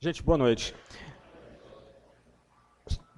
[0.00, 0.72] Gente, boa noite.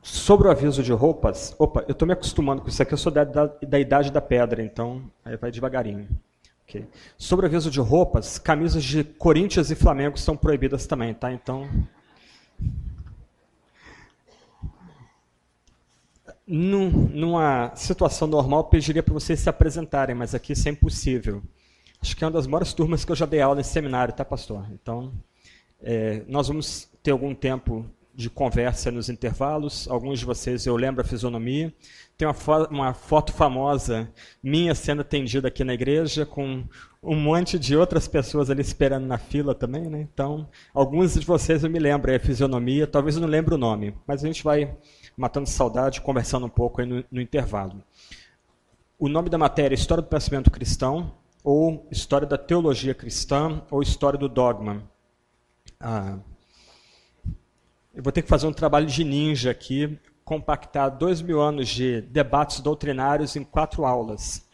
[0.03, 3.13] Sobre o aviso de roupas, opa, eu estou me acostumando com isso aqui, eu sou
[3.13, 6.09] da, da, da idade da pedra, então aí vai devagarinho.
[6.67, 6.89] Okay.
[7.19, 11.31] Sobre o aviso de roupas, camisas de Corinthians e Flamengo são proibidas também, tá?
[11.31, 11.69] Então.
[16.47, 21.43] Num, numa situação normal, eu pediria para vocês se apresentarem, mas aqui isso é impossível.
[22.01, 24.25] Acho que é uma das maiores turmas que eu já dei aula nesse seminário, tá,
[24.25, 24.67] pastor?
[24.73, 25.13] Então,
[25.83, 29.89] é, nós vamos ter algum tempo de conversa nos intervalos.
[29.89, 31.73] Alguns de vocês eu lembro a fisionomia.
[32.17, 34.11] Tem uma, fo uma foto famosa
[34.43, 36.65] minha sendo atendida aqui na igreja, com
[37.03, 39.89] um monte de outras pessoas ali esperando na fila também.
[39.89, 40.01] Né?
[40.01, 43.95] Então, alguns de vocês eu me lembro a fisionomia, talvez eu não lembre o nome,
[44.07, 44.77] mas a gente vai
[45.17, 47.83] matando saudade, conversando um pouco no, no intervalo.
[48.99, 53.81] O nome da matéria é História do Pensamento Cristão, ou História da Teologia Cristã, ou
[53.81, 54.90] História do Dogma.
[55.81, 56.19] Ah,
[57.95, 62.03] eu vou ter que fazer um trabalho de ninja aqui, compactar dois mil anos de
[62.03, 64.47] debates doutrinários em quatro aulas.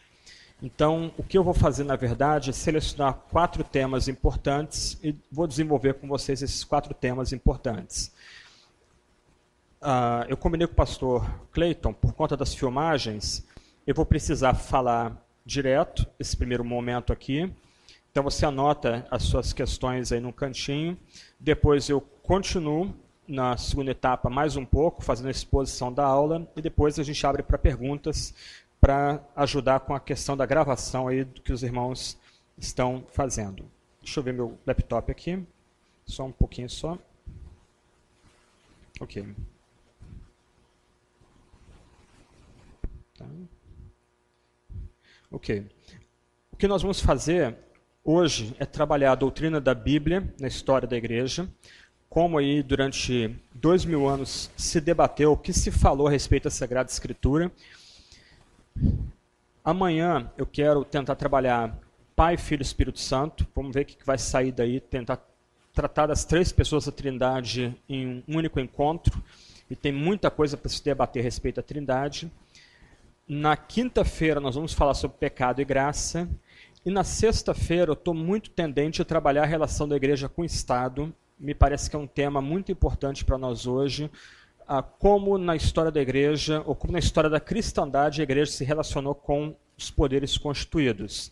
[0.63, 5.45] Então, o que eu vou fazer, na verdade, é selecionar quatro temas importantes e vou
[5.45, 8.11] desenvolver com vocês esses quatro temas importantes.
[9.79, 13.45] Uh, eu combinei com o pastor Clayton, por conta das filmagens,
[13.85, 17.53] eu vou precisar falar direto, esse primeiro momento aqui.
[18.17, 20.97] Então, você anota as suas questões aí no cantinho.
[21.39, 22.91] Depois eu continuo
[23.27, 27.27] na segunda etapa mais um pouco, fazendo a exposição da aula, e depois a gente
[27.27, 28.33] abre para perguntas
[28.81, 32.17] para ajudar com a questão da gravação aí do que os irmãos
[32.57, 33.69] estão fazendo.
[34.01, 35.45] Deixa eu ver meu laptop aqui,
[36.03, 36.97] só um pouquinho só.
[38.99, 39.27] Ok.
[43.15, 43.25] Tá.
[45.29, 45.67] Ok.
[46.51, 47.66] O que nós vamos fazer
[48.07, 51.45] hoje é trabalhar a doutrina da Bíblia na história da igreja,
[52.09, 56.49] como aí durante dois mil anos se debateu, o que se falou a respeito da
[56.49, 57.51] Sagrada Escritura.
[59.61, 61.77] Amanhã eu quero tentar trabalhar
[62.15, 63.45] Pai, Filho e Espírito Santo.
[63.53, 65.19] Vamos ver o que vai sair daí, tentar
[65.73, 69.21] tratar das três pessoas da Trindade em um único encontro.
[69.69, 72.31] E tem muita coisa para se debater a respeito da Trindade.
[73.27, 76.29] Na quinta-feira nós vamos falar sobre pecado e graça.
[76.85, 80.45] E na sexta-feira eu estou muito tendente a trabalhar a relação da igreja com o
[80.45, 84.09] Estado me parece que é um tema muito importante para nós hoje,
[84.67, 88.63] ah, como na história da igreja, ou como na história da cristandade, a igreja se
[88.63, 91.31] relacionou com os poderes constituídos.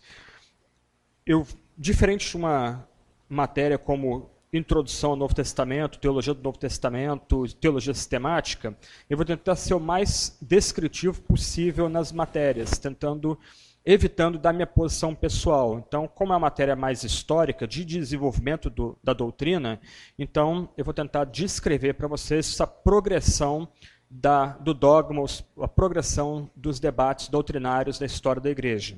[1.26, 1.46] Eu,
[1.78, 2.88] diferente de uma
[3.28, 8.78] matéria como Introdução ao Novo Testamento, Teologia do Novo Testamento, Teologia Sistemática,
[9.10, 13.38] eu vou tentar ser o mais descritivo possível nas matérias, tentando
[13.86, 15.78] evitando da minha posição pessoal.
[15.78, 19.80] Então, como é uma matéria mais histórica, de desenvolvimento do, da doutrina,
[20.18, 23.68] então eu vou tentar descrever para vocês essa progressão
[24.10, 25.24] da, do dogma,
[25.62, 28.98] a progressão dos debates doutrinários da história da igreja.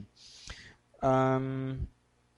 [1.04, 1.78] Um,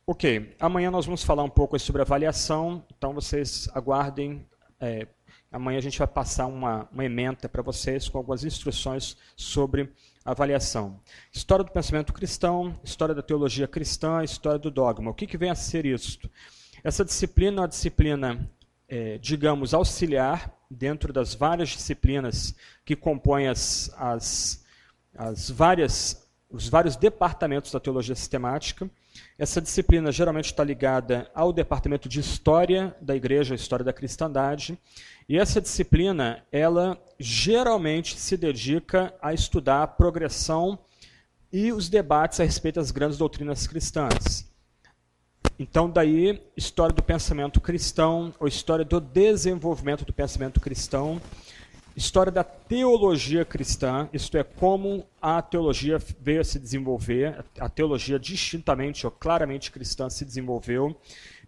[0.08, 4.44] ok, amanhã nós vamos falar um pouco sobre avaliação, então vocês aguardem.
[4.80, 5.08] É,
[5.52, 10.09] amanhã a gente vai passar uma, uma ementa para vocês com algumas instruções sobre avaliação.
[11.32, 15.12] História do pensamento cristão, história da teologia cristã, história do dogma.
[15.12, 16.20] O que, que vem a ser isso?
[16.84, 18.50] Essa disciplina é uma disciplina,
[18.88, 24.64] é, digamos, auxiliar dentro das várias disciplinas que compõem as, as,
[25.16, 28.90] as várias, os vários departamentos da teologia sistemática.
[29.38, 34.78] Essa disciplina geralmente está ligada ao departamento de História da Igreja, História da Cristandade,
[35.28, 40.80] e essa disciplina, ela geralmente se dedica a estudar a progressão
[41.52, 44.50] e os debates a respeito das grandes doutrinas cristãs.
[45.58, 51.22] Então, daí, história do pensamento cristão, ou história do desenvolvimento do pensamento cristão,
[52.00, 58.18] história da teologia cristã, isto é, como a teologia veio a se desenvolver, a teologia
[58.18, 60.96] distintamente ou claramente cristã se desenvolveu,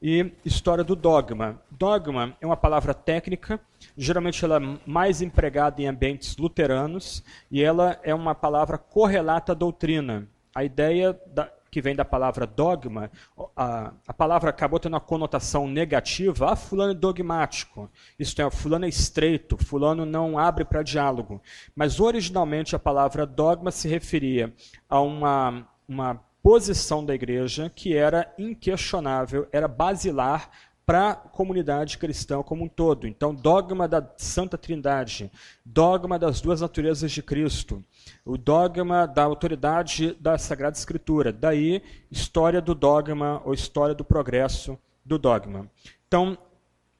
[0.01, 1.61] e história do dogma.
[1.71, 3.61] Dogma é uma palavra técnica,
[3.97, 9.55] geralmente ela é mais empregada em ambientes luteranos, e ela é uma palavra correlata à
[9.55, 10.27] doutrina.
[10.53, 13.09] A ideia da, que vem da palavra dogma,
[13.55, 17.89] a, a palavra acabou tendo uma conotação negativa, ah, fulano é dogmático,
[18.19, 21.41] isto é, fulano é estreito, fulano não abre para diálogo.
[21.73, 24.53] Mas originalmente a palavra dogma se referia
[24.89, 30.49] a uma, uma posição da igreja que era inquestionável, era basilar
[30.91, 33.07] para a comunidade cristã como um todo.
[33.07, 35.31] Então, dogma da Santa Trindade,
[35.63, 37.81] dogma das duas naturezas de Cristo,
[38.25, 41.31] o dogma da autoridade da Sagrada Escritura.
[41.31, 45.71] Daí, história do dogma ou história do progresso do dogma.
[46.09, 46.37] Então,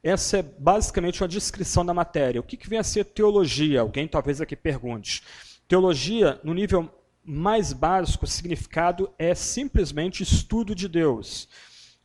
[0.01, 2.39] essa é basicamente uma descrição da matéria.
[2.39, 3.81] O que, que vem a ser teologia?
[3.81, 5.21] Alguém talvez aqui pergunte.
[5.67, 6.89] Teologia, no nível
[7.25, 11.49] mais básico, o significado é simplesmente estudo de Deus.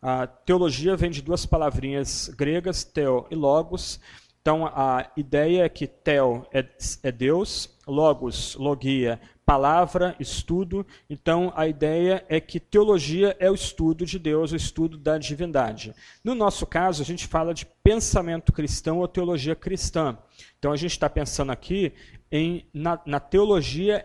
[0.01, 4.01] A teologia vem de duas palavrinhas gregas, theo e logos.
[4.41, 6.65] Então a ideia é que theo é,
[7.03, 10.85] é Deus, logos, logia, palavra, estudo.
[11.09, 15.95] Então, a ideia é que teologia é o estudo de Deus, o estudo da divindade.
[16.25, 20.19] No nosso caso, a gente fala de pensamento cristão ou teologia cristã.
[20.59, 21.93] Então, a gente está pensando aqui
[22.31, 24.05] em, na, na teologia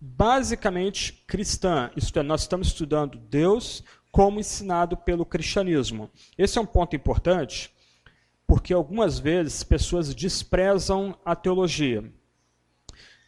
[0.00, 6.10] basicamente cristã, isto é, nós estamos estudando Deus como ensinado pelo cristianismo.
[6.36, 7.70] Esse é um ponto importante,
[8.46, 12.04] porque algumas vezes pessoas desprezam a teologia.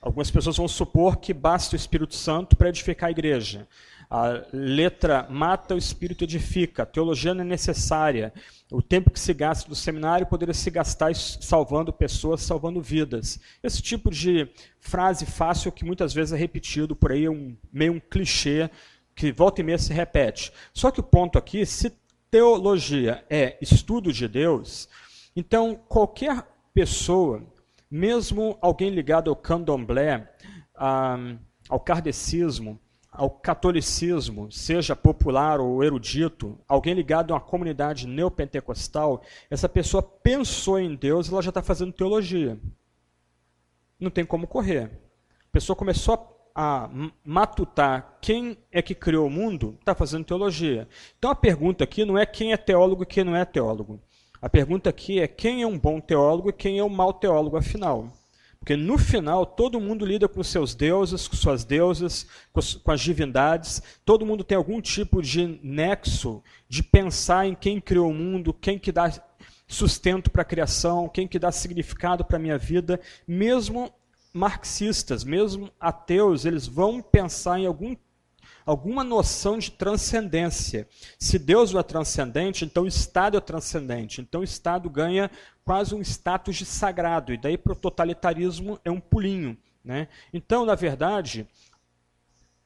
[0.01, 3.69] Algumas pessoas vão supor que basta o Espírito Santo para edificar a igreja.
[4.09, 6.83] A letra mata, o Espírito edifica.
[6.83, 8.33] A teologia não é necessária.
[8.73, 13.39] O tempo que se gasta no seminário poderia se gastar salvando pessoas, salvando vidas.
[13.63, 14.49] Esse tipo de
[14.81, 18.71] frase fácil que muitas vezes é repetido por aí, é um, meio um clichê
[19.21, 20.51] que volta e meia se repete.
[20.73, 21.93] Só que o ponto aqui, se
[22.31, 24.89] teologia é estudo de Deus,
[25.37, 27.43] então qualquer pessoa
[27.91, 30.33] mesmo alguém ligado ao candomblé,
[31.69, 32.81] ao kardecismo,
[33.13, 40.79] ao catolicismo, seja popular ou erudito, alguém ligado a uma comunidade neopentecostal, essa pessoa pensou
[40.79, 42.59] em Deus e ela já está fazendo teologia.
[43.99, 44.85] Não tem como correr.
[44.85, 46.40] A pessoa começou a
[47.25, 50.89] matutar quem é que criou o mundo, está fazendo teologia.
[51.19, 54.01] Então a pergunta aqui não é quem é teólogo e quem não é teólogo.
[54.43, 57.57] A pergunta aqui é quem é um bom teólogo e quem é um mau teólogo,
[57.57, 58.11] afinal.
[58.59, 63.83] Porque no final todo mundo lida com seus deuses, com suas deusas, com as divindades,
[64.05, 68.79] todo mundo tem algum tipo de nexo de pensar em quem criou o mundo, quem
[68.79, 69.11] que dá
[69.67, 73.91] sustento para a criação, quem que dá significado para a minha vida, mesmo
[74.33, 77.97] marxistas, mesmo ateus, eles vão pensar em algum
[78.65, 80.87] alguma noção de transcendência.
[81.19, 84.21] Se Deus é transcendente, então o Estado é transcendente.
[84.21, 85.31] Então o Estado ganha
[85.65, 89.57] quase um status de sagrado, e daí para o totalitarismo é um pulinho.
[89.85, 90.09] Né?
[90.33, 91.47] Então, na verdade,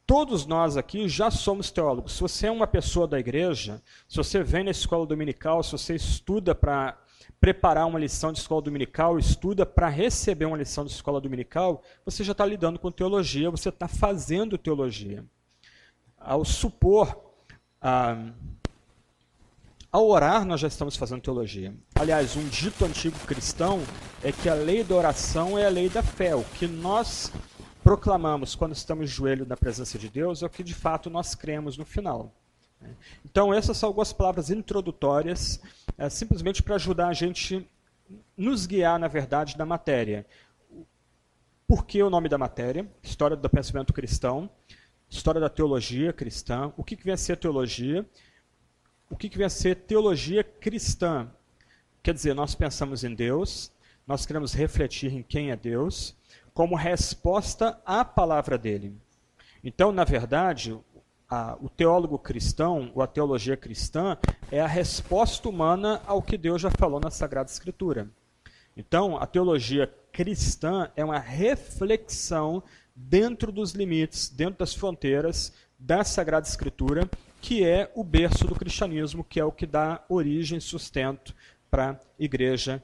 [0.06, 2.14] todos nós aqui já somos teólogos.
[2.14, 5.94] Se você é uma pessoa da igreja, se você vem na escola dominical, se você
[5.94, 6.98] estuda para
[7.44, 12.24] preparar uma lição de escola dominical, estuda para receber uma lição de escola dominical, você
[12.24, 15.22] já está lidando com teologia, você está fazendo teologia
[16.16, 17.34] ao supor,
[17.82, 18.32] ah,
[19.92, 21.74] ao orar, nós já estamos fazendo teologia.
[21.94, 23.82] Aliás, um dito antigo cristão
[24.22, 26.34] é que a lei da oração é a lei da fé.
[26.34, 27.30] O que nós
[27.82, 31.76] proclamamos quando estamos joelho na presença de Deus é o que de fato nós cremos
[31.76, 32.32] no final.
[33.24, 35.60] Então, essas são algumas palavras introdutórias,
[35.96, 37.68] é, simplesmente para ajudar a gente
[38.36, 40.26] nos guiar, na verdade, da matéria.
[41.66, 42.86] Por que o nome da matéria?
[43.02, 44.50] História do pensamento cristão
[45.14, 48.04] história da teologia cristã, o que, que vem a ser teologia,
[49.08, 51.30] o que, que vem a ser teologia cristã.
[52.02, 53.72] Quer dizer, nós pensamos em Deus,
[54.06, 56.16] nós queremos refletir em quem é Deus,
[56.52, 58.96] como resposta à palavra dele.
[59.62, 60.76] Então, na verdade,
[61.28, 64.16] a, o teólogo cristão, ou a teologia cristã,
[64.50, 68.08] é a resposta humana ao que Deus já falou na Sagrada Escritura.
[68.76, 72.62] Então, a teologia cristã é uma reflexão
[72.94, 77.08] dentro dos limites, dentro das fronteiras da Sagrada Escritura,
[77.40, 81.34] que é o berço do cristianismo, que é o que dá origem e sustento
[81.70, 82.82] para a igreja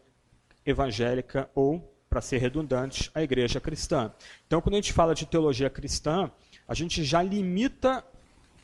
[0.66, 4.12] evangélica ou, para ser redundante, a igreja cristã.
[4.46, 6.30] Então, quando a gente fala de teologia cristã,
[6.66, 8.04] a gente já limita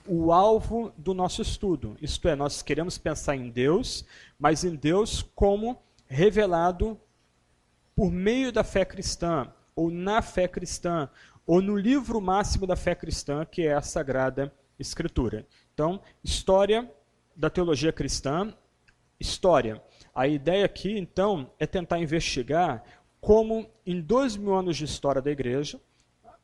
[0.08, 1.96] o alvo do nosso estudo.
[2.00, 4.04] Isto é, nós queremos pensar em Deus,
[4.38, 6.98] mas em Deus como revelado
[7.94, 11.08] por meio da fé cristã, ou na fé cristã,
[11.46, 15.46] ou no livro máximo da fé cristã, que é a Sagrada Escritura.
[15.72, 16.90] Então, história
[17.34, 18.52] da teologia cristã,
[19.18, 19.82] história.
[20.14, 22.82] A ideia aqui, então, é tentar investigar
[23.20, 25.80] como, em dois mil anos de história da igreja,
[26.24, 26.34] a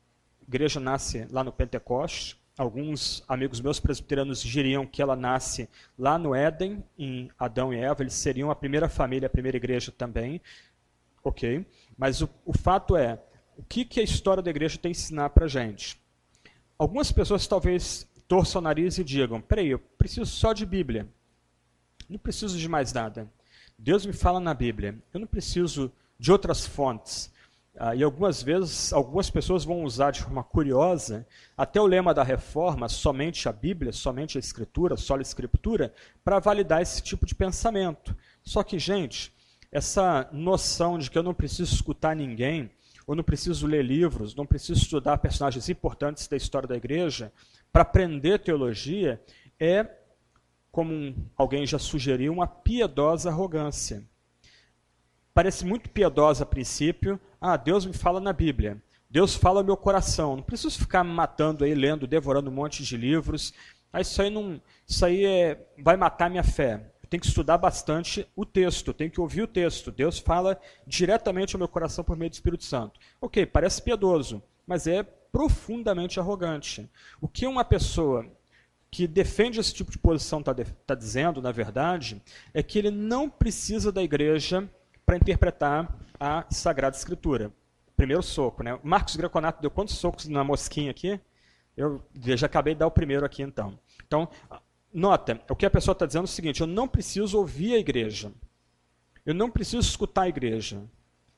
[0.47, 5.67] igreja nasce lá no Pentecoste, alguns amigos meus presbiterianos diriam que ela nasce
[5.97, 9.91] lá no Éden, em Adão e Eva, eles seriam a primeira família, a primeira igreja
[9.91, 10.41] também,
[11.23, 11.65] ok?
[11.97, 13.19] Mas o, o fato é,
[13.57, 15.99] o que, que a história da igreja tem a ensinar para a gente?
[16.77, 21.07] Algumas pessoas talvez torçam o nariz e digam: peraí, eu preciso só de Bíblia.
[22.09, 23.31] Não preciso de mais nada.
[23.77, 24.97] Deus me fala na Bíblia.
[25.13, 27.31] Eu não preciso de outras fontes.
[27.75, 31.25] Ah, e algumas vezes, algumas pessoas vão usar de forma curiosa
[31.57, 35.91] até o lema da reforma, somente a Bíblia, somente a Escritura, só a Escritura,
[36.23, 38.15] para validar esse tipo de pensamento.
[38.43, 39.33] Só que, gente,
[39.71, 42.69] essa noção de que eu não preciso escutar ninguém,
[43.07, 47.33] ou não preciso ler livros, não preciso estudar personagens importantes da história da igreja
[47.71, 49.21] para aprender teologia,
[49.59, 49.85] é,
[50.71, 54.03] como alguém já sugeriu, uma piedosa arrogância.
[55.33, 57.19] Parece muito piedosa a princípio.
[57.41, 58.81] Ah, Deus me fala na Bíblia.
[59.09, 60.35] Deus fala ao meu coração.
[60.35, 63.53] Não preciso ficar me matando aí, lendo, devorando um monte de livros.
[63.91, 66.91] Ah, isso aí, não, isso aí é, vai matar minha fé.
[67.01, 69.91] Eu tenho que estudar bastante o texto, tenho que ouvir o texto.
[69.91, 72.99] Deus fala diretamente ao meu coração por meio do Espírito Santo.
[73.21, 76.89] Ok, parece piedoso, mas é profundamente arrogante.
[77.19, 78.25] O que uma pessoa
[78.89, 80.53] que defende esse tipo de posição está
[80.85, 82.21] tá dizendo, na verdade,
[82.53, 84.69] é que ele não precisa da igreja
[85.05, 87.51] para interpretar a Sagrada Escritura.
[87.95, 88.79] Primeiro soco, né?
[88.83, 91.19] Marcos Greconato deu quantos socos na mosquinha aqui?
[91.75, 93.77] Eu já acabei de dar o primeiro aqui, então.
[94.05, 94.29] Então,
[94.93, 97.79] nota, o que a pessoa está dizendo é o seguinte: eu não preciso ouvir a
[97.79, 98.31] igreja.
[99.25, 100.81] Eu não preciso escutar a igreja.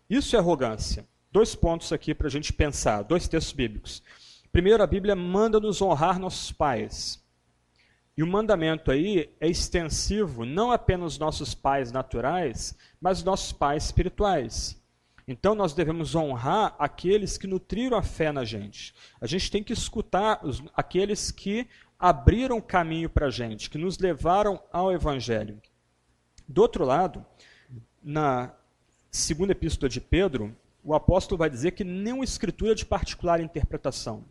[0.09, 1.05] Isso é arrogância.
[1.31, 4.01] Dois pontos aqui para a gente pensar, dois textos bíblicos.
[4.51, 7.21] Primeiro, a Bíblia manda nos honrar nossos pais.
[8.17, 13.51] E o mandamento aí é extensivo não apenas aos nossos pais naturais, mas aos nossos
[13.51, 14.81] pais espirituais.
[15.27, 18.93] Então nós devemos honrar aqueles que nutriram a fé na gente.
[19.19, 21.67] A gente tem que escutar os, aqueles que
[21.99, 25.59] abriram caminho para a gente, que nos levaram ao Evangelho.
[26.47, 27.25] Do outro lado,
[28.03, 28.53] na
[29.09, 34.23] segunda epístola de Pedro, o apóstolo vai dizer que nenhuma escritura é de particular interpretação.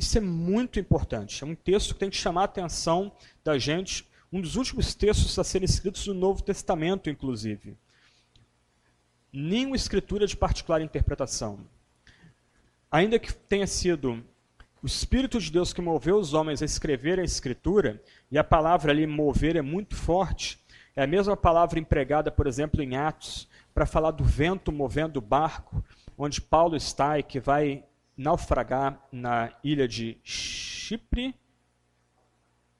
[0.00, 1.44] Isso é muito importante.
[1.44, 3.12] É um texto que tem que chamar a atenção
[3.44, 7.76] da gente, um dos últimos textos a serem escritos no Novo Testamento, inclusive.
[9.30, 11.60] Nenhuma escritura de particular interpretação.
[12.90, 14.24] Ainda que tenha sido
[14.82, 18.92] o Espírito de Deus que moveu os homens a escrever a Escritura, e a palavra
[18.92, 20.58] ali mover é muito forte,
[20.96, 25.20] é a mesma palavra empregada, por exemplo, em Atos, para falar do vento movendo o
[25.20, 25.84] barco,
[26.16, 27.84] onde Paulo está e que vai
[28.20, 31.34] naufragar na ilha de Chipre.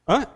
[0.06, 0.26] Hã?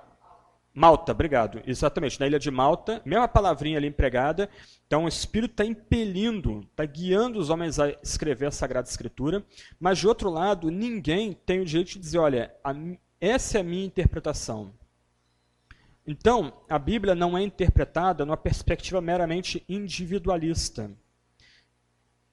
[0.72, 1.62] Malta, obrigado.
[1.66, 4.48] Exatamente, na ilha de Malta, mesma palavrinha ali empregada.
[4.86, 9.44] Então o Espírito está impelindo, está guiando os homens a escrever a Sagrada Escritura.
[9.78, 12.74] Mas de outro lado, ninguém tem o direito de dizer: olha, a,
[13.20, 14.72] essa é a minha interpretação.
[16.06, 20.90] Então, a Bíblia não é interpretada numa perspectiva meramente individualista.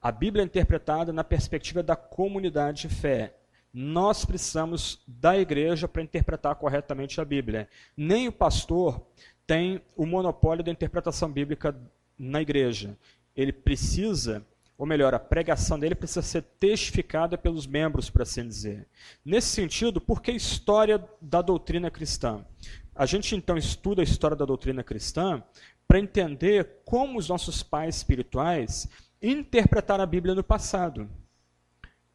[0.02, 3.36] A Bíblia é interpretada na perspectiva da comunidade de fé.
[3.72, 7.68] Nós precisamos da igreja para interpretar corretamente a Bíblia.
[7.96, 9.00] Nem o pastor
[9.46, 11.80] tem o monopólio da interpretação bíblica
[12.18, 12.98] na igreja.
[13.36, 14.44] Ele precisa,
[14.76, 18.88] ou melhor, a pregação dele precisa ser testificada pelos membros, por assim dizer.
[19.24, 22.44] Nesse sentido, por que história da doutrina cristã?
[22.92, 25.44] A gente então estuda a história da doutrina cristã
[25.86, 28.88] para entender como os nossos pais espirituais
[29.22, 31.08] interpretar a Bíblia no passado.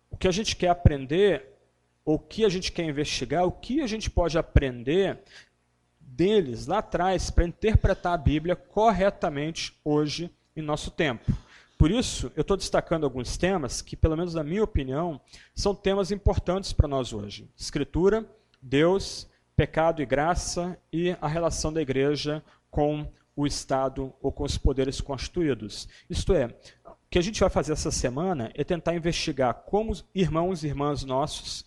[0.10, 1.58] O que a gente quer aprender,
[2.04, 5.20] o que a gente quer investigar, o que a gente pode aprender
[6.00, 11.32] deles lá atrás para interpretar a Bíblia corretamente hoje em nosso tempo.
[11.78, 15.22] Por isso, eu estou destacando alguns temas que, pelo menos na minha opinião,
[15.54, 18.26] são temas importantes para nós hoje: Escritura,
[18.60, 24.58] Deus, pecado e graça e a relação da igreja com o Estado ou com os
[24.58, 25.88] poderes constituídos.
[26.10, 26.56] Isto é,
[27.08, 31.06] o que a gente vai fazer essa semana é tentar investigar como irmãos e irmãs
[31.06, 31.66] nossos,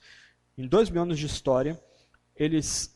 [0.57, 1.83] em dois mil anos de história,
[2.37, 2.95] eles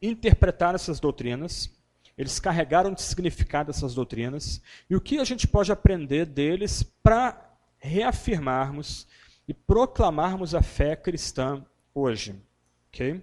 [0.00, 1.68] interpretaram essas doutrinas,
[2.16, 7.56] eles carregaram de significado essas doutrinas, e o que a gente pode aprender deles para
[7.78, 9.08] reafirmarmos
[9.48, 12.40] e proclamarmos a fé cristã hoje.
[12.88, 13.20] Okay?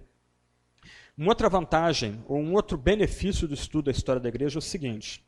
[1.16, 4.62] Uma outra vantagem, ou um outro benefício do estudo da história da igreja é o
[4.62, 5.25] seguinte: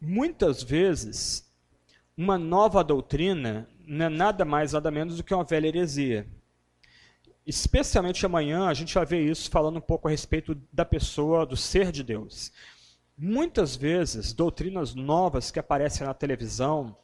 [0.00, 1.46] Muitas vezes,
[2.16, 6.26] uma nova doutrina não é nada mais, nada menos do que uma velha heresia.
[7.46, 11.56] Especialmente amanhã, a gente vai ver isso falando um pouco a respeito da pessoa, do
[11.56, 12.50] ser de Deus.
[13.16, 16.96] Muitas vezes, doutrinas novas que aparecem na televisão,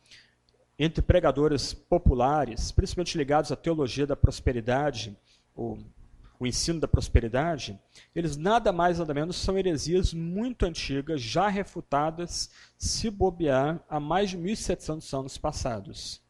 [0.79, 5.15] entre pregadores populares, principalmente ligados à teologia da prosperidade,
[5.55, 5.79] ou
[6.39, 7.79] o ensino da prosperidade,
[8.15, 14.31] eles nada mais nada menos são heresias muito antigas, já refutadas, se bobear, há mais
[14.31, 16.21] de 1.700 anos passados.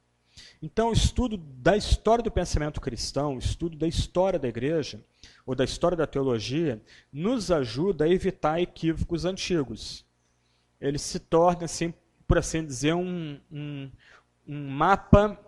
[0.62, 5.00] Então, o estudo da história do pensamento cristão, o estudo da história da igreja,
[5.44, 6.82] ou da história da teologia,
[7.12, 10.04] nos ajuda a evitar equívocos antigos.
[10.80, 11.92] Ele se torna, assim,
[12.26, 13.90] por assim dizer, um, um,
[14.46, 15.38] um mapa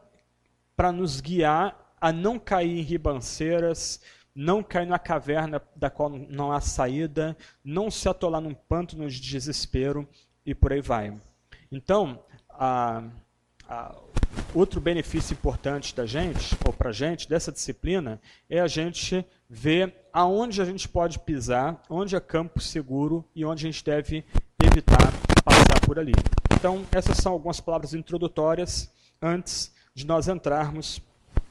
[0.77, 4.01] para nos guiar a não cair em ribanceiras,
[4.39, 9.21] não cair na caverna da qual não há saída, não se atolar num pântano de
[9.21, 10.09] desespero
[10.47, 11.13] e por aí vai.
[11.73, 13.03] Então, a,
[13.69, 13.97] a,
[14.55, 19.93] outro benefício importante da gente, ou para a gente, dessa disciplina, é a gente ver
[20.13, 24.25] aonde a gente pode pisar, onde é campo seguro e onde a gente deve
[24.63, 25.13] evitar
[25.45, 26.13] passar por ali.
[26.55, 28.89] Então, essas são algumas palavras introdutórias
[29.21, 31.03] antes de nós entrarmos,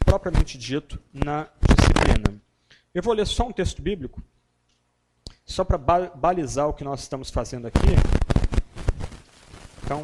[0.06, 2.47] propriamente dito, na disciplina.
[2.98, 4.24] Eu vou ler só um texto bíblico,
[5.46, 7.80] só para balizar o que nós estamos fazendo aqui.
[9.84, 10.04] Então,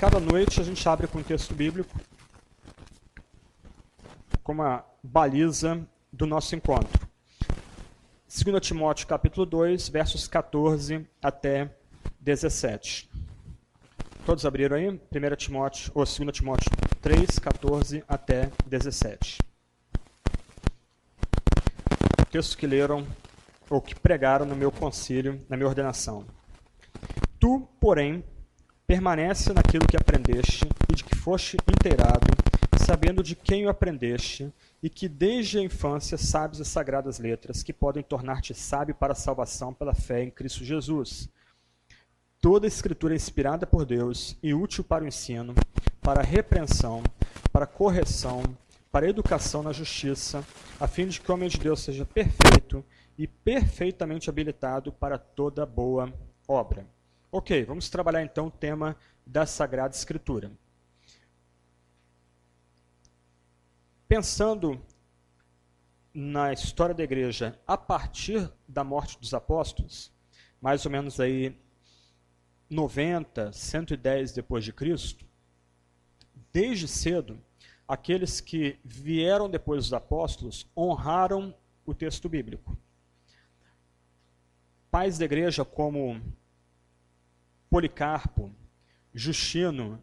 [0.00, 1.96] cada noite a gente abre com um texto bíblico
[4.42, 7.08] como a baliza do nosso encontro.
[8.26, 11.72] 2 Timóteo capítulo 2, versos 14 até
[12.18, 13.08] 17.
[14.26, 14.88] Todos abriram aí?
[14.88, 15.00] 1
[15.36, 16.68] Timóteo, ou 2 Timóteo
[17.00, 19.38] 3, 14 até 17.
[22.30, 23.06] Textos que leram
[23.70, 26.24] ou que pregaram no meu concílio, na minha ordenação.
[27.38, 28.24] Tu, porém,
[28.86, 32.26] permanece naquilo que aprendeste e de que foste inteirado,
[32.84, 37.72] sabendo de quem o aprendeste, e que desde a infância sabes as sagradas letras, que
[37.72, 41.28] podem tornar-te sábio para a salvação pela fé em Cristo Jesus.
[42.40, 45.54] Toda a escritura é inspirada por Deus e útil para o ensino,
[46.00, 47.02] para a repreensão,
[47.52, 48.42] para a correção,
[48.90, 50.44] para a educação na justiça,
[50.80, 52.84] a fim de que o homem de Deus seja perfeito
[53.16, 56.12] e perfeitamente habilitado para toda boa
[56.46, 56.86] obra.
[57.30, 60.50] Ok, vamos trabalhar então o tema da Sagrada Escritura.
[64.08, 64.80] Pensando
[66.14, 70.10] na história da igreja a partir da morte dos apóstolos,
[70.60, 71.54] mais ou menos aí
[72.70, 75.26] 90, 110 depois de Cristo,
[76.50, 77.38] desde cedo,
[77.88, 81.54] aqueles que vieram depois dos apóstolos honraram
[81.86, 82.76] o texto bíblico.
[84.90, 86.20] Pais da igreja como
[87.70, 88.52] Policarpo,
[89.14, 90.02] Justino,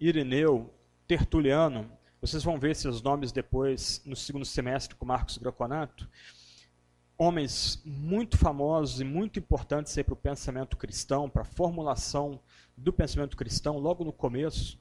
[0.00, 0.72] Irineu,
[1.06, 6.08] Tertuliano, vocês vão ver esses nomes depois no segundo semestre com Marcos Graconato,
[7.18, 12.40] homens muito famosos e muito importantes para o pensamento cristão, para a formulação
[12.76, 14.78] do pensamento cristão, logo no começo.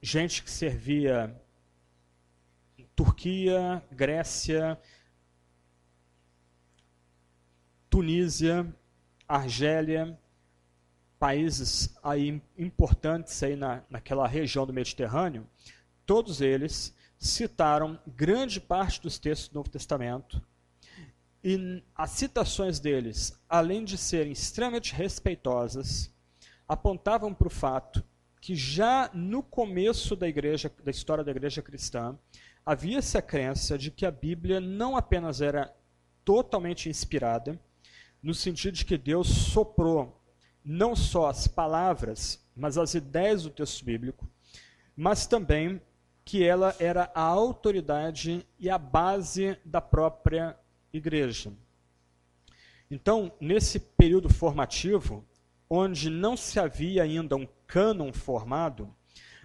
[0.00, 1.40] Gente que servia
[2.98, 4.76] Turquia, Grécia,
[7.88, 8.66] Tunísia,
[9.28, 10.18] Argélia,
[11.16, 15.46] países aí importantes aí na, naquela região do Mediterrâneo,
[16.04, 20.42] todos eles citaram grande parte dos textos do Novo Testamento.
[21.44, 26.12] E as citações deles, além de serem extremamente respeitosas,
[26.66, 28.02] apontavam para o fato
[28.40, 32.18] que já no começo da igreja, da história da igreja cristã,
[32.68, 35.74] havia-se a crença de que a Bíblia não apenas era
[36.22, 37.58] totalmente inspirada,
[38.22, 40.22] no sentido de que Deus soprou
[40.62, 44.28] não só as palavras, mas as ideias do texto bíblico,
[44.94, 45.80] mas também
[46.26, 50.54] que ela era a autoridade e a base da própria
[50.92, 51.50] igreja.
[52.90, 55.24] Então, nesse período formativo,
[55.70, 58.94] onde não se havia ainda um cânon formado,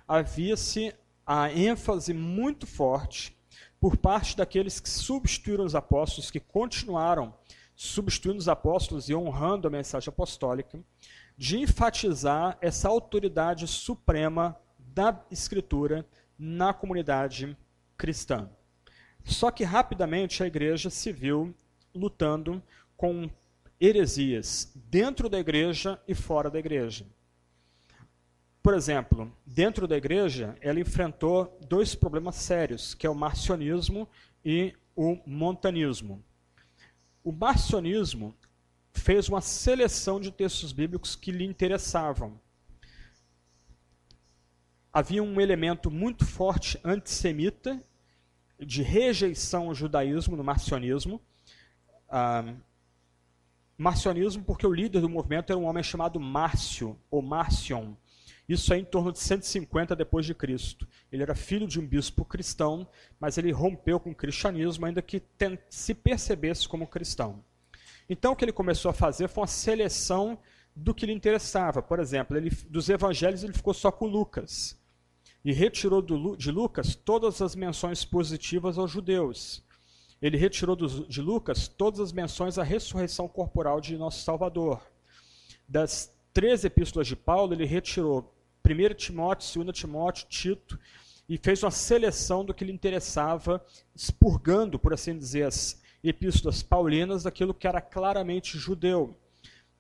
[0.06, 0.94] havia-se
[1.26, 3.38] a ênfase muito forte
[3.80, 7.34] por parte daqueles que substituíram os apóstolos, que continuaram
[7.76, 10.80] substituindo os apóstolos e honrando a mensagem apostólica,
[11.38, 16.06] de enfatizar essa autoridade suprema da Escritura
[16.38, 17.58] na comunidade
[17.98, 18.50] cristã.
[19.26, 21.54] Só que rapidamente a igreja se viu
[21.94, 22.62] lutando
[22.96, 23.30] com
[23.80, 27.06] heresias dentro da igreja e fora da igreja.
[28.64, 34.08] Por exemplo, dentro da igreja, ela enfrentou dois problemas sérios, que é o marcionismo
[34.44, 36.24] e o montanismo.
[37.22, 38.34] O marcionismo
[38.94, 42.40] fez uma seleção de textos bíblicos que lhe interessavam.
[44.94, 47.84] Havia um elemento muito forte antissemita
[48.58, 51.20] de rejeição ao judaísmo no marcionismo.
[52.08, 52.54] Ah,
[53.78, 57.94] marcionismo porque o líder do movimento era um homem chamado Márcio, ou Marcion.
[58.48, 60.88] Isso é em torno de 150 depois de Cristo.
[61.12, 62.88] Ele era filho de um bispo cristão,
[63.20, 65.22] mas ele rompeu com o cristianismo, ainda que
[65.70, 67.44] se percebesse como cristão.
[68.10, 70.38] Então o que ele começou a fazer foi uma seleção
[70.76, 71.82] do que lhe interessava.
[71.82, 74.78] Por exemplo, ele, dos evangelhos ele ficou só com Lucas
[75.46, 79.64] e retirou do, de Lucas todas as menções positivas aos judeus.
[80.22, 84.82] Ele retirou do, de Lucas todas as menções à ressurreição corporal de nosso Salvador.
[85.68, 88.33] Das três epístolas de Paulo, ele retirou
[88.66, 90.80] 1 Timóteo, 2 Timóteo, Tito,
[91.28, 93.64] e fez uma seleção do que lhe interessava,
[93.96, 99.18] expurgando, por assim dizer, as epístolas paulinas daquilo que era claramente judeu.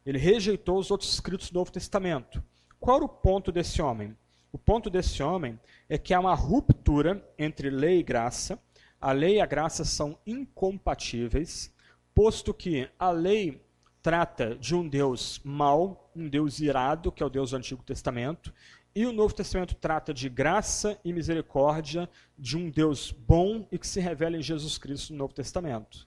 [0.06, 2.44] Ele rejeitou os outros escritos do Novo Testamento.
[2.80, 4.16] Qual era o ponto desse homem?
[4.52, 8.60] O ponto desse homem é que há uma ruptura entre lei e graça.
[9.00, 11.74] A lei e a graça são incompatíveis,
[12.14, 13.62] posto que a lei
[14.04, 18.54] trata de um Deus mau, um Deus irado, que é o Deus do Antigo Testamento,
[18.94, 23.88] e o Novo Testamento trata de graça e misericórdia de um Deus bom e que
[23.88, 26.06] se revela em Jesus Cristo no Novo Testamento.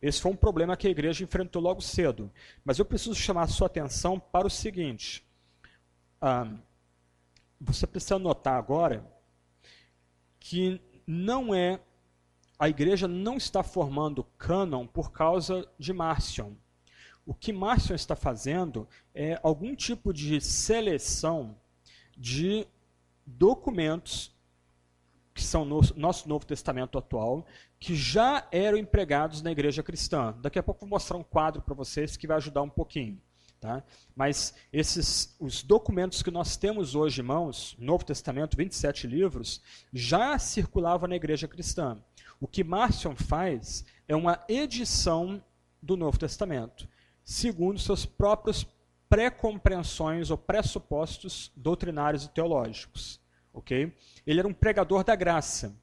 [0.00, 2.30] Esse foi um problema que a igreja enfrentou logo cedo.
[2.64, 5.24] Mas eu preciso chamar a sua atenção para o seguinte.
[6.20, 6.52] Ah,
[7.60, 9.04] você precisa notar agora
[10.38, 11.80] que não é
[12.58, 16.52] a igreja não está formando cânon por causa de Marcion.
[17.24, 21.56] O que Marcion está fazendo é algum tipo de seleção
[22.16, 22.66] de
[23.24, 24.32] documentos
[25.34, 27.46] que são no nosso Novo Testamento atual,
[27.80, 30.36] que já eram empregados na igreja cristã.
[30.40, 33.20] Daqui a pouco vou mostrar um quadro para vocês que vai ajudar um pouquinho.
[33.62, 33.82] Tá?
[34.14, 40.36] Mas esses, os documentos que nós temos hoje em mãos, Novo Testamento, 27 livros, já
[40.38, 41.96] circulavam na igreja cristã.
[42.40, 45.42] O que Marcion faz é uma edição
[45.80, 46.88] do Novo Testamento,
[47.24, 48.66] segundo seus próprios
[49.08, 53.20] pré-compreensões ou pressupostos doutrinários e teológicos.
[53.52, 53.92] ok?
[54.26, 55.76] Ele era um pregador da graça,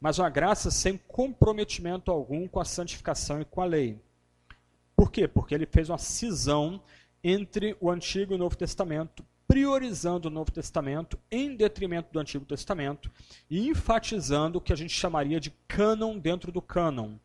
[0.00, 4.00] mas uma graça sem comprometimento algum com a santificação e com a lei.
[4.96, 5.28] Por quê?
[5.28, 6.82] Porque ele fez uma cisão
[7.22, 12.44] entre o Antigo e o Novo Testamento, priorizando o Novo Testamento em detrimento do Antigo
[12.46, 13.10] Testamento
[13.50, 17.16] e enfatizando o que a gente chamaria de cânon dentro do cânon.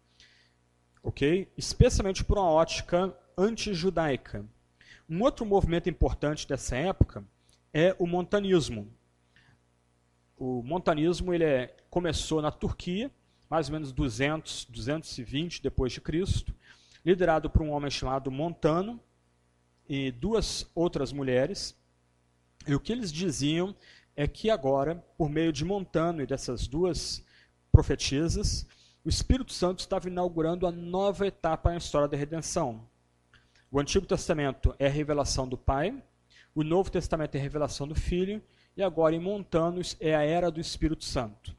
[1.01, 1.47] Ok?
[1.55, 4.45] Especialmente por uma ótica antijudaica.
[5.09, 7.23] Um outro movimento importante dessa época
[7.73, 8.87] é o montanismo.
[10.37, 13.11] O montanismo ele é, começou na Turquia,
[13.49, 16.53] mais ou menos 200, 220 depois de Cristo,
[17.05, 18.99] liderado por um homem chamado Montano
[19.87, 21.77] e duas outras mulheres.
[22.67, 23.75] E o que eles diziam
[24.15, 27.23] é que agora, por meio de Montano e dessas duas
[27.71, 28.65] profetisas,
[29.03, 32.87] o Espírito Santo estava inaugurando a nova etapa na história da redenção.
[33.75, 36.01] O Antigo Testamento é a revelação do Pai,
[36.55, 38.41] o Novo Testamento é a revelação do Filho,
[38.77, 41.53] e agora em Montanos é a era do Espírito Santo.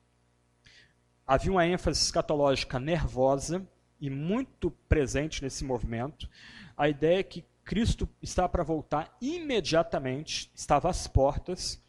[1.27, 3.69] Havia uma ênfase escatológica nervosa
[4.01, 6.27] e muito presente nesse movimento.
[6.75, 11.85] A ideia é que Cristo está para voltar imediatamente, estava às portas,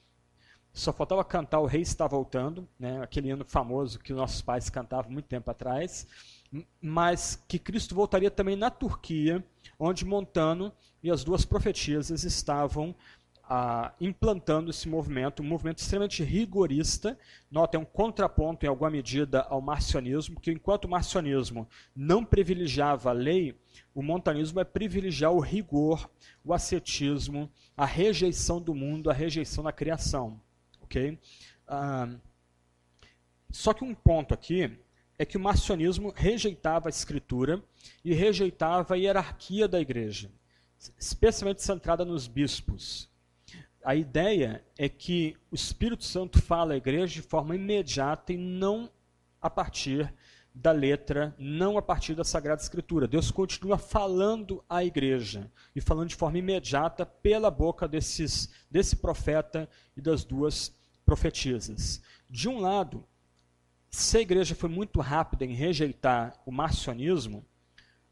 [0.73, 5.09] só faltava cantar O Rei Está Voltando, né, aquele hino famoso que nossos pais cantavam
[5.09, 6.05] muito tempo atrás,
[6.81, 9.43] mas que Cristo voltaria também na Turquia,
[9.79, 10.71] onde Montano
[11.03, 12.95] e as duas profetisas estavam
[13.49, 17.17] ah, implantando esse movimento, um movimento extremamente rigorista.
[17.49, 23.09] Nota, é um contraponto, em alguma medida, ao marcionismo, que enquanto o marcionismo não privilegiava
[23.09, 23.57] a lei,
[23.95, 26.09] o montanismo vai privilegiar o rigor,
[26.43, 30.39] o ascetismo, a rejeição do mundo, a rejeição da criação.
[30.81, 31.17] ok?
[31.67, 32.09] Ah,
[33.49, 34.77] só que um ponto aqui
[35.19, 37.63] é que o marcionismo rejeitava a escritura
[38.03, 40.29] e rejeitava a hierarquia da igreja,
[40.97, 43.09] especialmente centrada nos bispos.
[43.83, 48.89] A ideia é que o Espírito Santo fala à igreja de forma imediata e não
[49.41, 50.13] a partir
[50.53, 53.07] da letra, não a partir da Sagrada Escritura.
[53.07, 59.69] Deus continua falando à igreja e falando de forma imediata pela boca desses, desse profeta
[59.95, 60.73] e das duas
[61.05, 62.01] profetisas.
[62.29, 63.05] De um lado,
[63.89, 67.45] se a igreja foi muito rápida em rejeitar o marcionismo,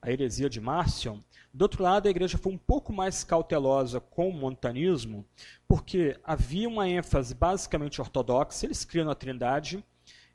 [0.01, 1.19] a heresia de Marcion,
[1.53, 5.25] do outro lado, a igreja foi um pouco mais cautelosa com o montanismo,
[5.67, 9.83] porque havia uma ênfase basicamente ortodoxa, eles criam na Trindade,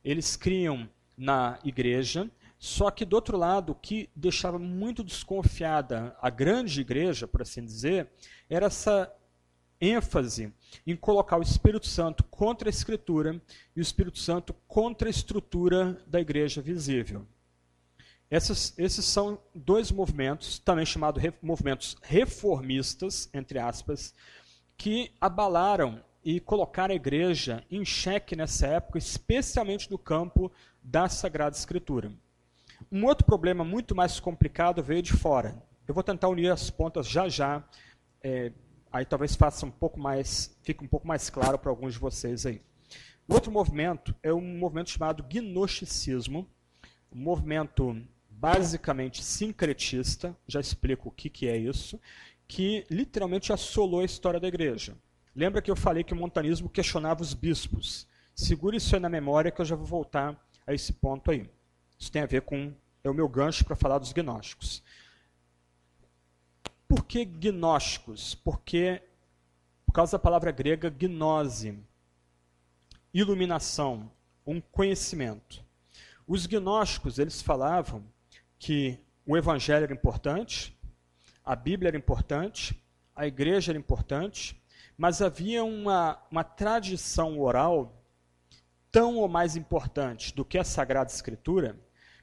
[0.03, 6.31] eles criam na igreja, só que do outro lado, o que deixava muito desconfiada a
[6.31, 8.09] grande igreja, por assim dizer,
[8.48, 9.12] era essa
[9.80, 10.52] ênfase
[10.86, 13.40] em colocar o Espírito Santo contra a Escritura
[13.74, 17.26] e o Espírito Santo contra a estrutura da igreja visível.
[18.30, 24.14] Esses, esses são dois movimentos, também chamados re, movimentos reformistas, entre aspas,
[24.76, 31.56] que abalaram e colocaram a igreja em xeque nessa época, especialmente no campo da Sagrada
[31.56, 32.12] Escritura.
[32.90, 35.60] Um outro problema muito mais complicado veio de fora.
[35.88, 37.64] Eu vou tentar unir as pontas já já,
[38.22, 38.52] é,
[38.92, 42.46] aí talvez faça um pouco mais, fique um pouco mais claro para alguns de vocês
[42.46, 42.61] aí.
[43.29, 46.48] Outro movimento é um movimento chamado gnosticismo,
[47.12, 47.96] um movimento
[48.29, 52.00] basicamente sincretista, já explico o que, que é isso,
[52.48, 54.96] que literalmente assolou a história da igreja.
[55.35, 58.09] Lembra que eu falei que o montanismo questionava os bispos.
[58.35, 61.48] Segure isso aí na memória que eu já vou voltar a esse ponto aí.
[61.98, 62.72] Isso tem a ver com
[63.03, 64.83] é o meu gancho para falar dos gnósticos.
[66.90, 68.35] Por que gnósticos?
[68.35, 69.00] Porque,
[69.87, 71.79] por causa da palavra grega gnose,
[73.14, 74.11] iluminação,
[74.44, 75.64] um conhecimento.
[76.26, 78.03] Os gnósticos, eles falavam
[78.59, 80.76] que o evangelho era importante,
[81.44, 82.76] a Bíblia era importante,
[83.14, 84.61] a igreja era importante,
[84.98, 88.03] mas havia uma, uma tradição oral
[88.90, 91.79] tão ou mais importante do que a Sagrada Escritura,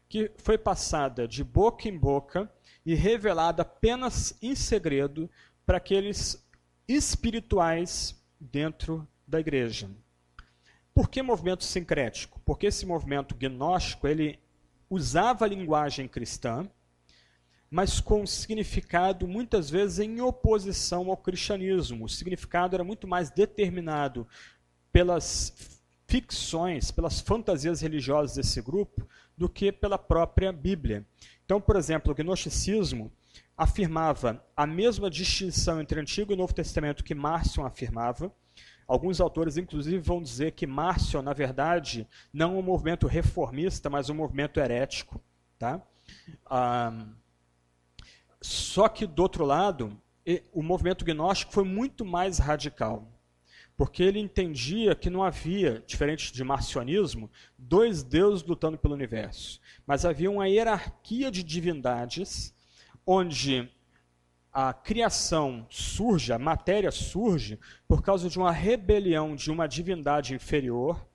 [0.10, 2.52] que foi passada de boca em boca
[2.88, 5.30] e revelada apenas em segredo
[5.66, 6.42] para aqueles
[6.88, 9.90] espirituais dentro da igreja.
[10.94, 12.40] Por que movimento sincrético?
[12.46, 14.40] Porque esse movimento gnóstico, ele
[14.90, 16.66] usava a linguagem cristã,
[17.70, 22.06] mas com significado muitas vezes em oposição ao cristianismo.
[22.06, 24.26] O significado era muito mais determinado
[24.94, 29.06] pelas ficções, pelas fantasias religiosas desse grupo,
[29.38, 31.06] do que pela própria Bíblia.
[31.48, 33.10] Então, por exemplo, o gnosticismo
[33.56, 38.30] afirmava a mesma distinção entre Antigo e Novo Testamento que Márcio afirmava.
[38.86, 44.10] Alguns autores, inclusive, vão dizer que Márcio, na verdade, não é um movimento reformista, mas
[44.10, 45.22] um movimento herético.
[45.58, 45.82] Tá?
[46.46, 47.06] Ah,
[48.42, 49.98] só que, do outro lado,
[50.52, 53.08] o movimento gnóstico foi muito mais radical
[53.78, 60.04] porque ele entendia que não havia, diferente de marcionismo, dois deuses lutando pelo universo, mas
[60.04, 62.54] havia uma hierarquia de divindades
[63.06, 63.70] onde
[64.52, 71.08] a criação surge, a matéria surge por causa de uma rebelião de uma divindade inferior,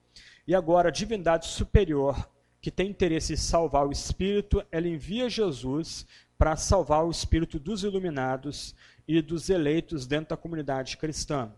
[0.47, 2.29] e agora a divindade superior,
[2.61, 6.05] que tem interesse em salvar o espírito, ela envia Jesus
[6.37, 8.73] para salvar o espírito dos iluminados
[9.05, 11.53] e dos eleitos dentro da comunidade cristã.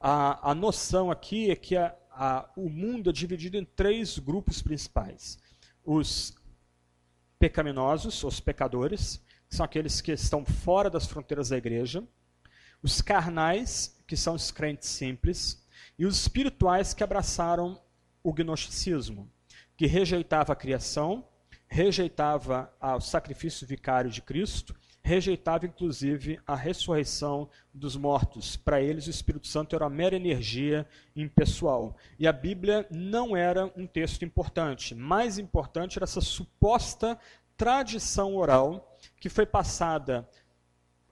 [0.00, 4.62] A, a noção aqui é que a, a, o mundo é dividido em três grupos
[4.62, 5.38] principais.
[5.84, 6.34] Os
[7.38, 12.02] pecaminosos, os pecadores, que são aqueles que estão fora das fronteiras da igreja.
[12.82, 15.64] Os carnais, que são os crentes simples.
[15.98, 17.80] E os espirituais, que abraçaram
[18.22, 19.30] o gnosticismo,
[19.76, 21.26] que rejeitava a criação,
[21.68, 24.74] rejeitava o sacrifício vicário de Cristo
[25.06, 28.56] rejeitava inclusive a ressurreição dos mortos.
[28.56, 31.96] Para eles, o Espírito Santo era uma mera energia impessoal.
[32.18, 34.96] E a Bíblia não era um texto importante.
[34.96, 37.16] Mais importante era essa suposta
[37.56, 40.28] tradição oral que foi passada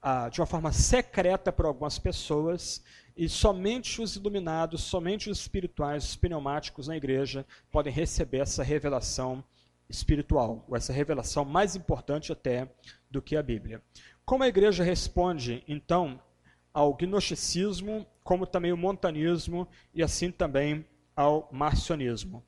[0.03, 2.83] ah, de uma forma secreta por algumas pessoas
[3.17, 9.45] e somente os iluminados, somente os espirituais, os pneumáticos na igreja podem receber essa revelação
[9.89, 12.69] espiritual, ou essa revelação mais importante até
[13.11, 13.83] do que a Bíblia.
[14.25, 16.21] Como a igreja responde, então,
[16.73, 22.45] ao gnosticismo, como também o montanismo e assim também ao marcionismo?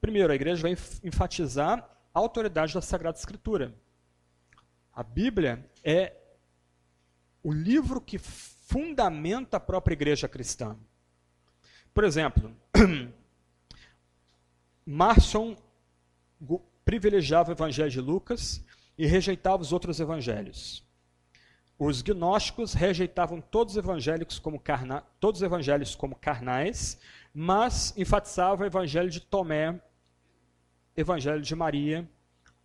[0.00, 0.72] Primeiro, a igreja vai
[1.02, 3.74] enfatizar a autoridade da Sagrada Escritura.
[4.92, 6.14] A Bíblia é
[7.42, 10.76] o livro que fundamenta a própria igreja cristã.
[11.94, 12.54] Por exemplo,
[14.84, 15.56] Marson
[16.84, 18.64] privilegiava o evangelho de Lucas
[18.96, 20.84] e rejeitava os outros evangelhos.
[21.78, 27.00] Os gnósticos rejeitavam todos os evangelhos como, carna, todos os evangelhos como carnais,
[27.32, 29.80] mas enfatizavam o evangelho de Tomé,
[30.94, 32.06] evangelho de Maria,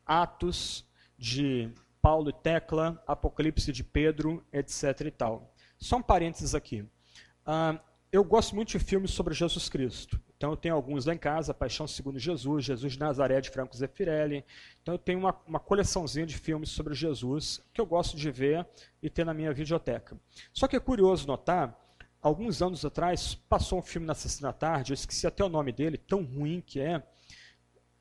[0.06, 0.86] Atos
[1.18, 5.02] de Paulo e Tecla, Apocalipse de Pedro, etc.
[5.06, 5.56] e tal.
[5.78, 6.82] Só um parênteses aqui.
[6.82, 7.80] Uh,
[8.12, 10.20] eu gosto muito de filmes sobre Jesus Cristo.
[10.46, 13.76] Então eu tenho alguns lá em casa, Paixão Segundo Jesus, Jesus de Nazaré de Franco
[13.76, 14.46] Zeffirelli.
[14.80, 18.64] Então eu tenho uma, uma coleçãozinha de filmes sobre Jesus que eu gosto de ver
[19.02, 20.16] e ter na minha videoteca.
[20.54, 21.76] Só que é curioso notar,
[22.22, 25.98] alguns anos atrás passou um filme na sexta tarde, eu esqueci até o nome dele,
[25.98, 27.02] tão ruim que é,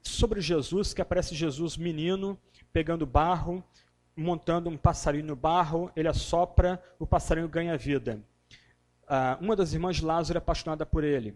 [0.03, 2.39] sobre Jesus, que aparece Jesus menino
[2.75, 3.65] pegando barro,
[4.15, 8.21] montando um passarinho no barro, ele assopra, o passarinho ganha vida.
[9.05, 11.35] Uh, uma das irmãs de Lázaro é apaixonada por ele.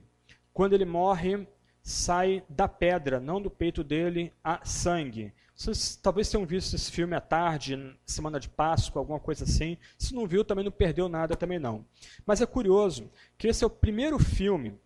[0.59, 1.47] Quando ele morre,
[1.85, 5.33] sai da pedra, não do peito dele, a sangue.
[5.55, 9.79] Vocês talvez tenham visto esse filme à tarde, semana de Páscoa, alguma coisa assim.
[9.97, 11.85] Se não viu, também não perdeu nada, também não.
[12.27, 14.77] Mas é curioso que esse é o primeiro filme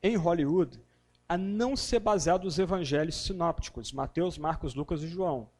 [0.00, 0.80] em Hollywood
[1.28, 5.50] a não ser baseado nos evangelhos sinópticos, Mateus, Marcos, Lucas e João.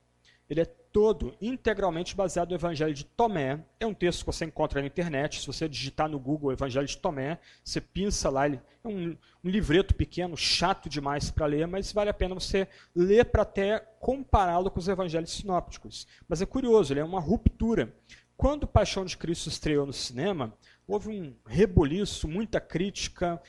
[0.48, 3.64] Ele é todo integralmente baseado no Evangelho de Tomé.
[3.80, 5.40] É um texto que você encontra na internet.
[5.40, 8.46] Se você digitar no Google Evangelho de Tomé, você pinça lá.
[8.46, 12.68] Ele é um, um livreto pequeno, chato demais para ler, mas vale a pena você
[12.94, 16.06] ler para até compará-lo com os Evangelhos sinópticos.
[16.28, 17.94] Mas é curioso, ele é uma ruptura.
[18.36, 20.52] Quando Paixão de Cristo estreou no cinema,
[20.86, 23.40] houve um rebuliço, muita crítica,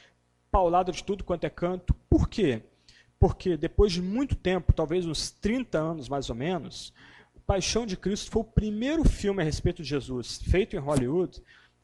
[0.49, 1.93] paulada de tudo quanto é canto.
[2.09, 2.63] Por quê?
[3.23, 6.93] porque depois de muito tempo, talvez uns 30 anos mais ou menos,
[7.45, 11.41] Paixão de Cristo foi o primeiro filme a respeito de Jesus feito em Hollywood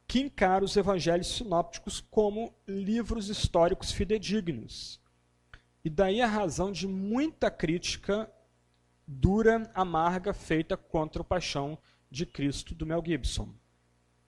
[0.08, 5.00] que encara os evangelhos sinópticos como livros históricos fidedignos.
[5.86, 8.30] E daí a razão de muita crítica
[9.06, 11.78] dura, amarga, feita contra o Paixão
[12.10, 13.54] de Cristo do Mel Gibson,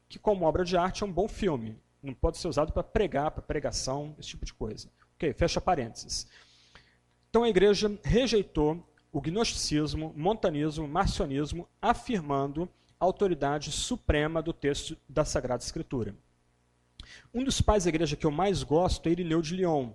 [0.08, 3.32] que como obra de arte é um bom filme, não pode ser usado para pregar,
[3.32, 4.88] para pregação, esse tipo de coisa.
[5.16, 6.28] Ok, fecha parênteses.
[7.30, 12.70] Então a igreja rejeitou o gnosticismo, montanismo, marcionismo, afirmando
[13.00, 16.16] a autoridade suprema do texto da Sagrada Escritura.
[17.34, 19.92] Um dos pais da igreja que eu mais gosto é Irineu de Lyon.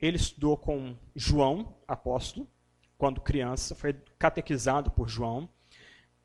[0.00, 2.48] Ele estudou com João, apóstolo,
[2.98, 5.48] quando criança, foi catequizado por João.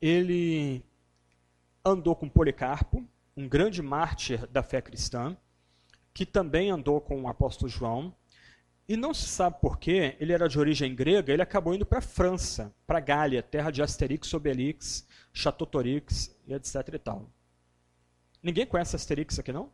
[0.00, 0.82] Ele
[1.84, 5.36] andou com Policarpo, um grande mártir da fé cristã,
[6.12, 8.14] que também andou com o apóstolo João.
[8.88, 12.02] E não se sabe porquê, ele era de origem grega, ele acabou indo para a
[12.02, 17.30] França, para Gália, terra de Asterix, Obelix, Chateautorix e etc e tal.
[18.42, 19.70] Ninguém conhece Asterix aqui, não?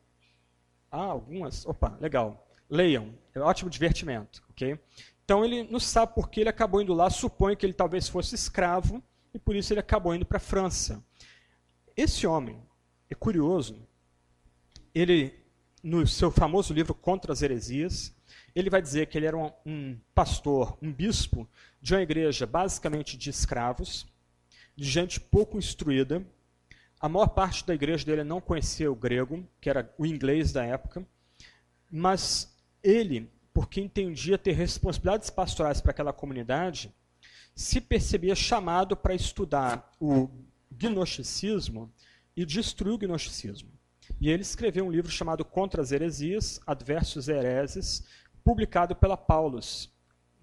[0.90, 1.66] Ah, algumas?
[1.66, 2.46] Opa, legal.
[2.68, 4.78] Leiam, é um ótimo divertimento, ok?
[5.24, 8.34] Então ele não sabe por que ele acabou indo lá, supõe que ele talvez fosse
[8.34, 11.04] escravo, e por isso ele acabou indo para a França.
[11.96, 12.62] Esse homem,
[13.10, 13.86] é curioso,
[14.94, 15.34] ele,
[15.88, 18.14] no seu famoso livro Contra as Heresias,
[18.54, 21.48] ele vai dizer que ele era um, um pastor, um bispo
[21.80, 24.06] de uma igreja basicamente de escravos,
[24.76, 26.22] de gente pouco instruída.
[27.00, 30.62] A maior parte da igreja dele não conhecia o grego, que era o inglês da
[30.62, 31.06] época,
[31.90, 36.94] mas ele, porque entendia ter responsabilidades pastorais para aquela comunidade,
[37.54, 40.28] se percebia chamado para estudar o
[40.70, 41.90] gnosticismo
[42.36, 43.77] e destruir o gnosticismo.
[44.20, 48.04] E ele escreveu um livro chamado Contra as Heresias, Adversos Hereses,
[48.44, 49.92] publicado pela Paulus,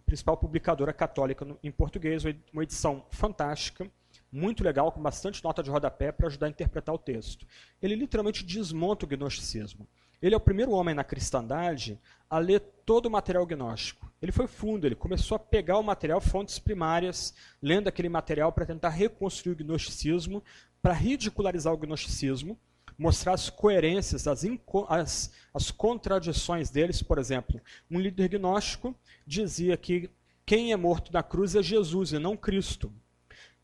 [0.06, 3.90] principal publicadora católica em português, uma edição fantástica,
[4.32, 7.46] muito legal, com bastante nota de rodapé para ajudar a interpretar o texto.
[7.82, 9.88] Ele literalmente desmonta o gnosticismo.
[10.22, 14.12] Ele é o primeiro homem na cristandade a ler todo o material gnóstico.
[14.22, 18.66] Ele foi fundo, ele começou a pegar o material, fontes primárias, lendo aquele material para
[18.66, 20.44] tentar reconstruir o gnosticismo,
[20.82, 22.58] para ridicularizar o gnosticismo,
[22.98, 24.44] mostrar as coerências, as,
[24.90, 27.02] as, as contradições deles.
[27.02, 30.10] Por exemplo, um líder gnóstico dizia que
[30.46, 32.92] quem é morto na cruz é Jesus e não Cristo.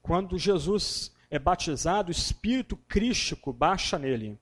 [0.01, 4.37] Quando Jesus é batizado, o espírito crístico baixa nele.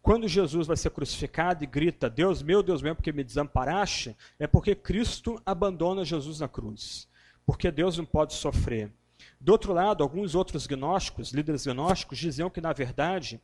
[0.00, 4.46] Quando Jesus vai ser crucificado e grita, Deus meu, Deus meu, porque me desamparaste, é
[4.46, 7.08] porque Cristo abandona Jesus na cruz.
[7.44, 8.90] Porque Deus não pode sofrer.
[9.40, 13.40] Do outro lado, alguns outros gnósticos, líderes gnósticos, diziam que, na verdade,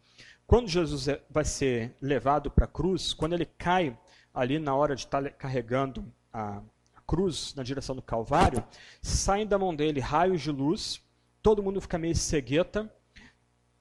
[0.47, 3.99] quando Jesus é, vai ser levado para a cruz, quando ele cai
[4.35, 6.63] ali na hora de estar carregando a
[7.07, 8.65] cruz na direção do Calvário,
[9.03, 11.03] saem da mão dele raios de luz,
[11.43, 12.91] todo mundo fica meio cegueta.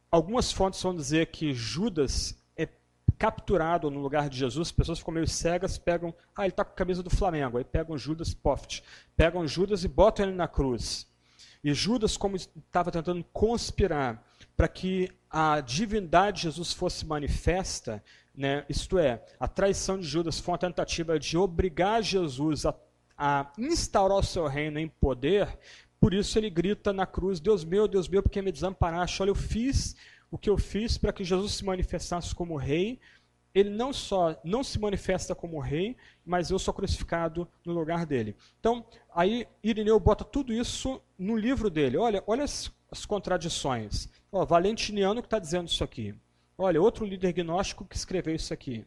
[0.09, 2.67] Algumas fontes vão dizer que Judas é
[3.17, 6.71] capturado no lugar de Jesus, as pessoas ficam meio cegas, pegam, ah, ele está com
[6.71, 8.83] a camisa do Flamengo, aí pegam Judas, poft,
[9.15, 11.09] pegam Judas e botam ele na cruz.
[11.63, 14.23] E Judas, como estava tentando conspirar
[14.57, 18.03] para que a divindade de Jesus fosse manifesta,
[18.35, 22.73] né, isto é, a traição de Judas foi uma tentativa de obrigar Jesus a,
[23.17, 25.57] a instaurar o seu reino em poder,
[25.99, 29.21] por isso ele grita na cruz: Deus meu, Deus meu, porque me desamparaste?
[29.21, 29.95] Olha, eu fiz
[30.31, 32.99] o que eu fiz para que Jesus se manifestasse como rei,
[33.53, 35.95] ele não só não se manifesta como rei,
[36.31, 38.37] mas eu sou crucificado no lugar dele.
[38.57, 41.97] Então, aí Irineu bota tudo isso no livro dele.
[41.97, 44.07] Olha, olha as, as contradições.
[44.31, 46.15] Ó, Valentiniano que está dizendo isso aqui.
[46.57, 48.85] Olha, outro líder gnóstico que escreveu isso aqui.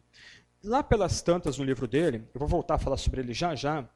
[0.63, 3.87] Lá pelas tantas no livro dele, eu vou voltar a falar sobre ele já já,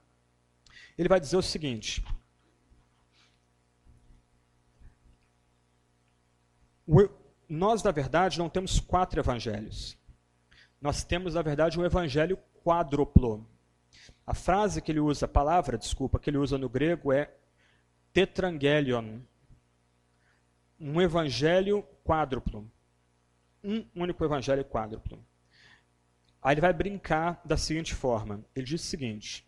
[0.96, 2.06] ele vai dizer o seguinte.
[7.50, 9.98] Nós, na verdade, não temos quatro evangelhos
[10.82, 13.48] nós temos, na verdade, um evangelho quádruplo.
[14.26, 17.34] A frase que ele usa, a palavra, desculpa, que ele usa no grego é
[18.14, 19.20] tetrangelion.
[20.80, 22.70] Um evangelho quádruplo.
[23.64, 25.24] Um único evangelho quádruplo.
[26.42, 29.46] Aí ele vai brincar da seguinte forma: ele diz o seguinte.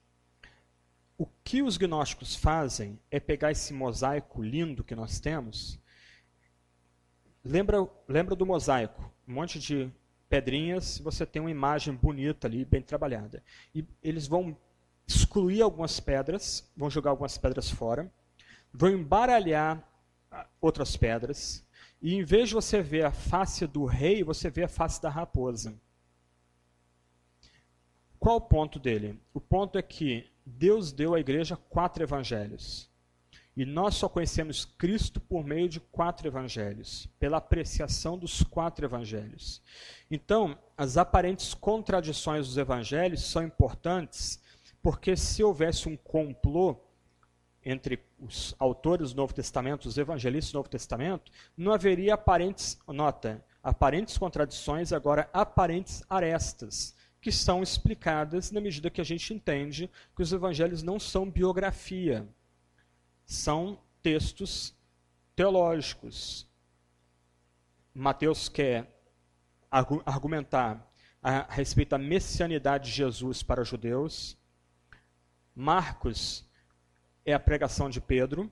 [1.18, 5.80] O que os gnósticos fazem é pegar esse mosaico lindo que nós temos.
[7.44, 9.12] Lembra, lembra do mosaico?
[9.28, 9.92] Um monte de
[10.32, 13.44] pedrinhas, você tem uma imagem bonita ali, bem trabalhada.
[13.76, 14.56] E eles vão
[15.06, 18.10] excluir algumas pedras, vão jogar algumas pedras fora,
[18.74, 19.86] vão embaralhar
[20.32, 21.66] ah, outras pedras,
[22.02, 25.10] e em vez de você ver a face do rei, você vê a face da
[25.10, 25.74] raposa.
[28.18, 29.20] Qual o ponto dele?
[29.34, 32.90] O ponto é que Deus deu à igreja quatro evangelhos.
[33.56, 39.62] E nós só conhecemos Cristo por meio de quatro evangelhos, pela apreciação dos quatro evangelhos.
[40.10, 44.42] Então, as aparentes contradições dos evangelhos são importantes,
[44.82, 46.78] porque se houvesse um complô
[47.64, 53.44] entre os autores do Novo Testamento, os evangelistas do Novo Testamento, não haveria aparentes, nota,
[53.62, 60.24] aparentes contradições, agora aparentes arestas, que são explicadas na medida que a gente entende que
[60.24, 62.28] os evangelhos não são biografia,
[63.32, 64.76] são textos
[65.38, 66.46] teológicos.
[67.94, 68.94] Mateus quer
[70.06, 70.86] argumentar
[71.24, 74.38] a respeito da messianidade de Jesus para os judeus.
[75.56, 76.46] Marcos
[77.26, 78.52] é a pregação de Pedro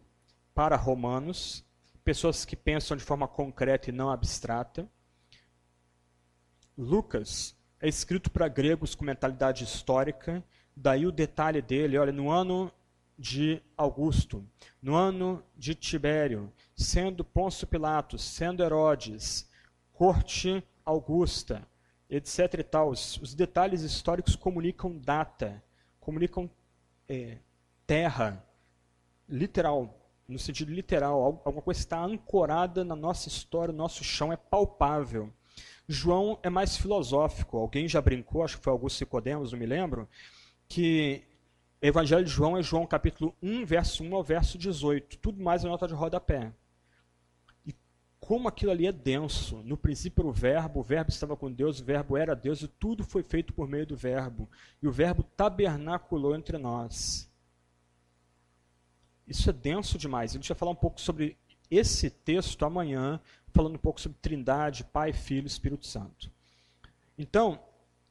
[0.56, 1.66] para romanos,
[2.02, 4.90] pessoas que pensam de forma concreta e não abstrata.
[6.78, 10.42] Lucas é escrito para gregos com mentalidade histórica,
[10.74, 12.72] daí o detalhe dele, olha, no ano
[13.20, 14.48] de Augusto,
[14.82, 19.50] no ano de Tibério, sendo Pôncio Pilatos, sendo Herodes,
[19.92, 21.68] corte Augusta,
[22.10, 22.54] etc.
[22.60, 22.90] e tal.
[22.90, 25.62] Os, detalhes históricos comunicam data,
[26.00, 26.50] comunicam
[27.10, 27.40] é,
[27.86, 28.42] terra,
[29.28, 29.94] literal,
[30.26, 35.30] no sentido literal, alguma coisa está ancorada na nossa história, nosso chão é palpável.
[35.90, 37.58] João é mais filosófico.
[37.58, 40.08] Alguém já brincou, acho que foi Augusto Nicodemos, não me lembro,
[40.70, 41.24] que
[41.82, 45.18] Evangelho de João é João capítulo 1, verso 1 ao verso 18.
[45.18, 46.52] Tudo mais é nota de rodapé.
[47.66, 47.74] E
[48.20, 49.58] como aquilo ali é denso.
[49.64, 52.68] No princípio era o verbo, o verbo estava com Deus, o verbo era Deus, e
[52.68, 54.50] tudo foi feito por meio do verbo.
[54.82, 57.32] E o verbo tabernaculou entre nós.
[59.26, 60.32] Isso é denso demais.
[60.32, 61.38] A gente vai falar um pouco sobre
[61.72, 63.22] esse texto amanhã,
[63.54, 66.30] falando um pouco sobre Trindade, Pai, Filho Espírito Santo.
[67.18, 67.64] Então,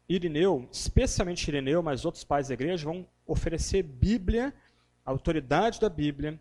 [0.09, 4.53] Irineu, especialmente Irineu, mas outros pais da igreja, vão oferecer Bíblia,
[5.05, 6.41] a autoridade da Bíblia,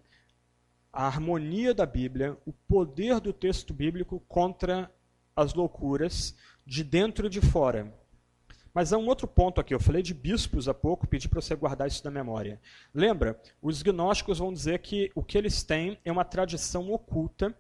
[0.92, 4.92] a harmonia da Bíblia, o poder do texto bíblico contra
[5.36, 6.36] as loucuras
[6.66, 7.94] de dentro e de fora.
[8.74, 9.74] Mas há um outro ponto aqui.
[9.74, 12.60] Eu falei de bispos há pouco, pedi para você guardar isso na memória.
[12.94, 13.40] Lembra?
[13.62, 17.56] Os gnósticos vão dizer que o que eles têm é uma tradição oculta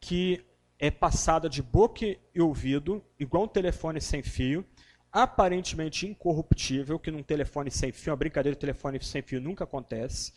[0.00, 0.44] que
[0.78, 4.66] é passada de boca e ouvido, igual um telefone sem fio,
[5.12, 10.32] aparentemente incorruptível, que num telefone sem fio, uma brincadeira de telefone sem fio nunca acontece,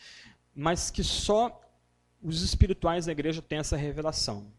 [0.53, 1.61] mas que só
[2.21, 4.51] os espirituais da igreja têm essa revelação.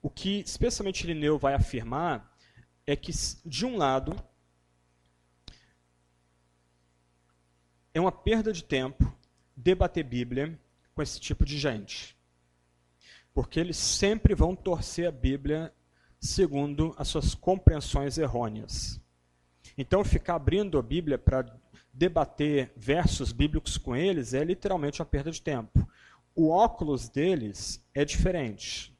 [0.00, 2.36] O que especialmente Lineu vai afirmar
[2.86, 3.10] é que,
[3.44, 4.14] de um lado,
[7.92, 9.12] é uma perda de tempo
[9.56, 10.58] debater Bíblia
[10.94, 12.16] com esse tipo de gente.
[13.32, 15.72] Porque eles sempre vão torcer a Bíblia
[16.24, 18.98] segundo as suas compreensões errôneas.
[19.76, 21.44] Então, ficar abrindo a Bíblia para
[21.92, 25.86] debater versos bíblicos com eles é literalmente uma perda de tempo.
[26.34, 28.96] O óculos deles é diferente.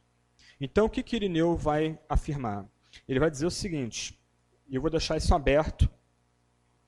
[0.60, 2.66] Então, o que, que Irineu vai afirmar?
[3.08, 4.18] Ele vai dizer o seguinte,
[4.68, 5.88] e eu vou deixar isso aberto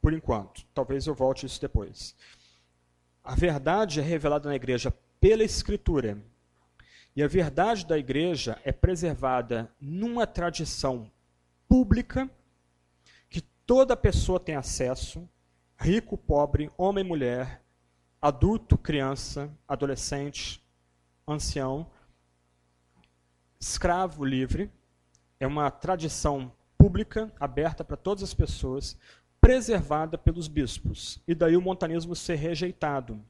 [0.02, 2.14] por enquanto, talvez eu volte isso depois.
[3.24, 6.22] A verdade é revelada na igreja pela Escritura,
[7.16, 11.10] e a verdade da igreja é preservada numa tradição
[11.66, 12.30] pública
[13.30, 15.26] que toda pessoa tem acesso,
[15.78, 17.62] rico, pobre, homem, mulher,
[18.20, 20.62] adulto, criança, adolescente,
[21.26, 21.90] ancião,
[23.58, 24.70] escravo, livre.
[25.40, 28.94] É uma tradição pública, aberta para todas as pessoas,
[29.40, 31.18] preservada pelos bispos.
[31.26, 33.24] E daí o montanismo ser rejeitado.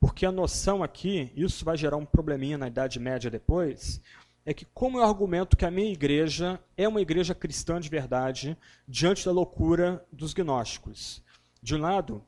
[0.00, 4.00] Porque a noção aqui, isso vai gerar um probleminha na Idade Média depois,
[4.44, 8.56] é que como eu argumento que a minha igreja é uma igreja cristã de verdade
[8.86, 11.22] diante da loucura dos gnósticos?
[11.62, 12.24] De um lado,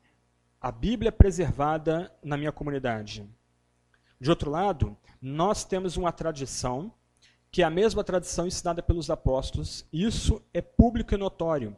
[0.59, 3.27] a Bíblia é preservada na minha comunidade.
[4.19, 6.93] De outro lado, nós temos uma tradição
[7.51, 11.75] que é a mesma tradição ensinada pelos apóstolos, isso é público e notório.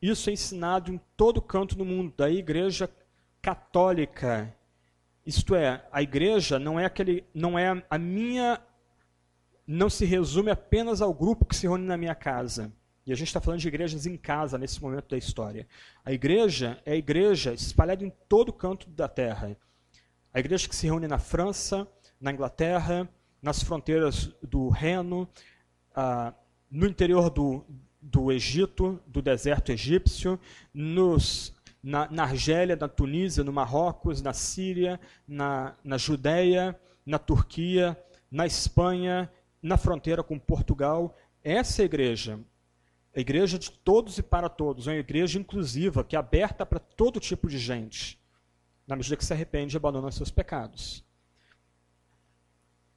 [0.00, 2.90] Isso é ensinado em todo canto do mundo, da igreja
[3.42, 4.52] católica
[5.30, 8.60] isto é, a igreja não é aquele, não é a minha,
[9.64, 12.72] não se resume apenas ao grupo que se reúne na minha casa.
[13.06, 15.68] E a gente está falando de igrejas em casa nesse momento da história.
[16.04, 19.56] A igreja é a igreja espalhada em todo canto da terra.
[20.34, 21.86] A igreja que se reúne na França,
[22.20, 23.08] na Inglaterra,
[23.40, 25.28] nas fronteiras do Reno,
[25.94, 26.34] ah,
[26.68, 27.64] no interior do,
[28.02, 30.40] do Egito, do deserto egípcio,
[30.74, 37.98] nos na, na Argélia, na Tunísia, no Marrocos, na Síria, na, na Judéia, na Turquia,
[38.30, 39.30] na Espanha,
[39.62, 41.16] na fronteira com Portugal.
[41.42, 42.38] Essa igreja
[43.14, 47.18] a igreja de todos e para todos, uma igreja inclusiva, que é aberta para todo
[47.18, 48.18] tipo de gente,
[48.86, 51.04] na medida que se arrepende e abandona seus pecados.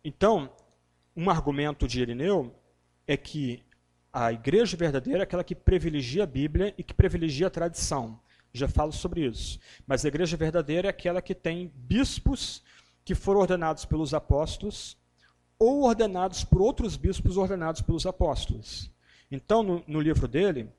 [0.04, 0.52] Então,
[1.16, 2.54] um argumento de Irineu
[3.08, 3.64] é que
[4.12, 8.20] a igreja verdadeira é aquela que privilegia a Bíblia e que privilegia a tradição.
[8.54, 9.60] Já falo sobre isso.
[9.88, 12.62] Mas a igreja verdadeira é aquela que tem bispos
[13.04, 14.96] que foram ordenados pelos apóstolos
[15.58, 18.92] ou ordenados por outros bispos ordenados pelos apóstolos.
[19.32, 20.70] Então, no, no livro dele,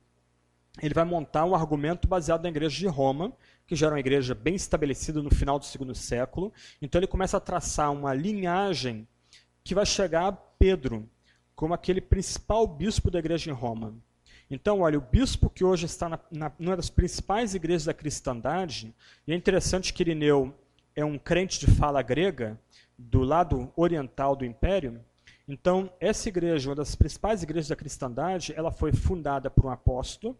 [0.80, 3.32] ele vai montar um argumento baseado na igreja de Roma,
[3.66, 6.52] que já era uma igreja bem estabelecida no final do segundo século.
[6.80, 9.06] Então, ele começa a traçar uma linhagem
[9.64, 11.08] que vai chegar a Pedro,
[11.56, 13.94] como aquele principal bispo da igreja em Roma.
[14.50, 18.94] Então, olha, o bispo que hoje está na, na, numa das principais igrejas da cristandade,
[19.26, 20.54] e é interessante que Irineu
[20.94, 22.58] é um crente de fala grega,
[22.96, 25.00] do lado oriental do império.
[25.48, 30.38] Então, essa igreja, uma das principais igrejas da cristandade, ela foi fundada por um apóstolo,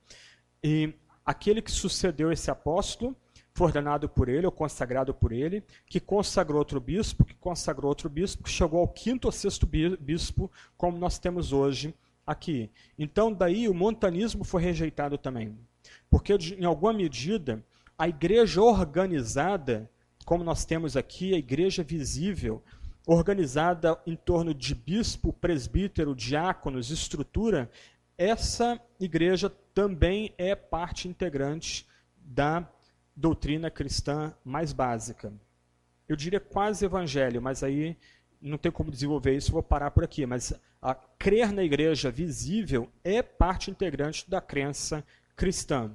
[0.62, 0.94] e
[1.24, 3.16] aquele que sucedeu esse apóstolo
[3.52, 8.08] foi ordenado por ele, ou consagrado por ele, que consagrou outro bispo, que consagrou outro
[8.08, 11.94] bispo, que chegou ao quinto ou sexto bispo, como nós temos hoje
[12.26, 12.70] aqui.
[12.98, 15.56] Então, daí o montanismo foi rejeitado também.
[16.10, 17.64] Porque, em alguma medida,
[17.98, 19.90] a igreja organizada,
[20.24, 22.62] como nós temos aqui, a igreja visível,
[23.06, 27.70] organizada em torno de bispo, presbítero, diáconos, estrutura,
[28.16, 32.66] essa igreja também é parte integrante da
[33.14, 35.32] doutrina cristã mais básica.
[36.08, 37.96] Eu diria quase evangelho, mas aí
[38.48, 40.26] não tem como desenvolver isso, vou parar por aqui.
[40.26, 45.90] Mas a crer na igreja visível é parte integrante da crença cristã.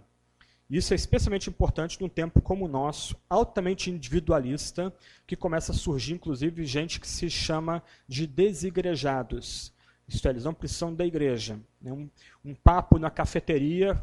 [0.70, 4.94] Isso é especialmente importante num tempo como o nosso, altamente individualista,
[5.26, 9.74] que começa a surgir, inclusive, gente que se chama de desigrejados.
[10.08, 11.60] Isto é, eles não precisam da igreja.
[11.84, 12.10] Um,
[12.44, 14.00] um papo na cafeteria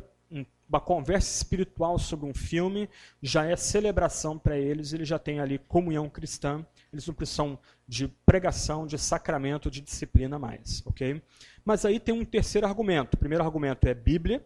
[0.69, 2.89] uma conversa espiritual sobre um filme
[3.23, 8.09] já é celebração para eles, eles já têm ali comunhão cristã, eles não precisam de
[8.27, 11.23] pregação, de sacramento, de disciplina mais, ok?
[11.65, 13.15] Mas aí tem um terceiro argumento.
[13.15, 14.45] O primeiro argumento é Bíblia,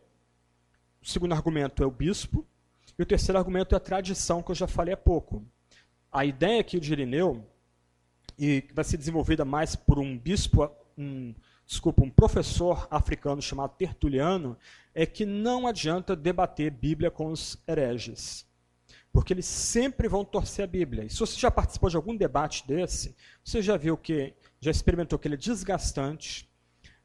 [1.03, 2.47] o segundo argumento é o bispo,
[2.99, 5.43] e o terceiro argumento é a tradição, que eu já falei há pouco.
[6.13, 7.47] A ideia aqui de Irineu,
[8.39, 11.35] e vai ser desenvolvida mais por um bispo, um
[11.71, 14.57] desculpa, um professor africano chamado Tertuliano,
[14.93, 18.45] é que não adianta debater Bíblia com os hereges.
[19.13, 21.05] Porque eles sempre vão torcer a Bíblia.
[21.05, 23.15] E se você já participou de algum debate desse,
[23.45, 26.51] você já viu que, já experimentou que ele é desgastante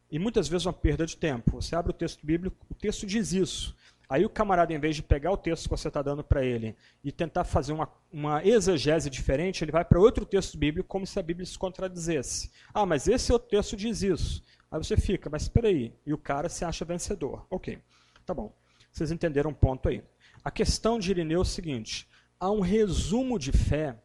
[0.10, 1.62] e muitas vezes uma perda de tempo.
[1.62, 3.76] Você abre o texto bíblico, o texto diz isso.
[4.10, 6.76] Aí o camarada, em vez de pegar o texto que você está dando para ele
[7.04, 11.20] e tentar fazer uma, uma exegese diferente, ele vai para outro texto bíblico como se
[11.20, 12.52] a Bíblia se contradizesse.
[12.74, 14.44] Ah, mas esse outro texto diz isso.
[14.70, 17.46] Aí você fica, mas espera aí, e o cara se acha vencedor.
[17.50, 17.80] Ok,
[18.26, 18.54] tá bom.
[18.92, 20.04] Vocês entenderam o ponto aí.
[20.44, 22.08] A questão de Irineu é o seguinte,
[22.40, 23.98] há um resumo de fé,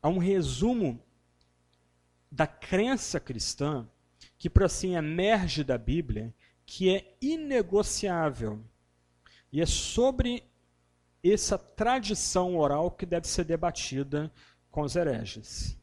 [0.00, 1.02] há um resumo
[2.30, 3.88] da crença cristã,
[4.38, 6.34] que por assim emerge da Bíblia,
[6.66, 8.60] que é inegociável.
[9.52, 10.44] E é sobre
[11.22, 14.32] essa tradição oral que deve ser debatida
[14.70, 15.78] com os hereges.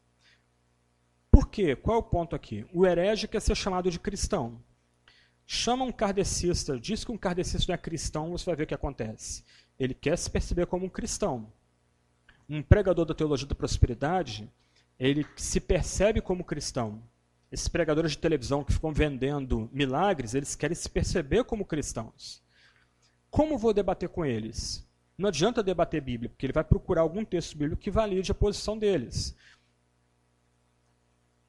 [1.31, 1.75] Por quê?
[1.75, 2.65] Qual é o ponto aqui?
[2.73, 4.61] O herege quer ser chamado de cristão.
[5.47, 8.73] Chama um kardecista, diz que um kardecista não é cristão, você vai ver o que
[8.73, 9.43] acontece.
[9.79, 11.51] Ele quer se perceber como um cristão.
[12.47, 14.51] Um pregador da teologia da prosperidade,
[14.99, 17.01] ele se percebe como cristão.
[17.51, 22.41] Esses pregadores de televisão que ficam vendendo milagres, eles querem se perceber como cristãos.
[23.29, 24.87] Como vou debater com eles?
[25.17, 28.77] Não adianta debater Bíblia, porque ele vai procurar algum texto bíblico que valide a posição
[28.77, 29.35] deles.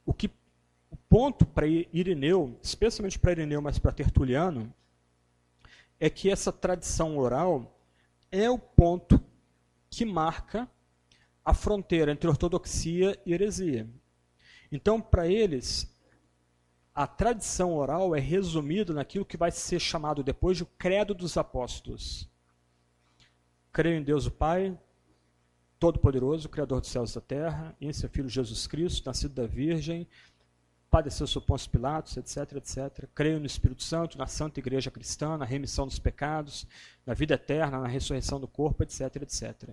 [0.05, 0.29] O que
[0.91, 4.75] o ponto para Irineu, especialmente para Irineu, mas para Tertuliano,
[5.99, 7.79] é que essa tradição oral
[8.31, 9.23] é o ponto
[9.89, 10.69] que marca
[11.45, 13.89] a fronteira entre ortodoxia e heresia.
[14.71, 15.92] Então, para eles,
[16.95, 21.37] a tradição oral é resumida naquilo que vai ser chamado depois de o credo dos
[21.37, 22.29] apóstolos.
[23.73, 24.79] Creio em Deus o Pai,
[25.79, 30.07] Todo-Poderoso, Criador dos céus e da terra, em seu Filho Jesus Cristo, nascido da Virgem,
[30.91, 33.09] padeceu sob Pôncio Pilatos, etc, etc.
[33.15, 36.67] Creio no Espírito Santo, na Santa Igreja Cristã, na remissão dos pecados,
[37.07, 39.71] na vida eterna, na ressurreição do corpo, etc, etc.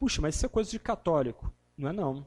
[0.00, 1.52] Puxa, mas isso é coisa de católico.
[1.76, 2.26] Não é não.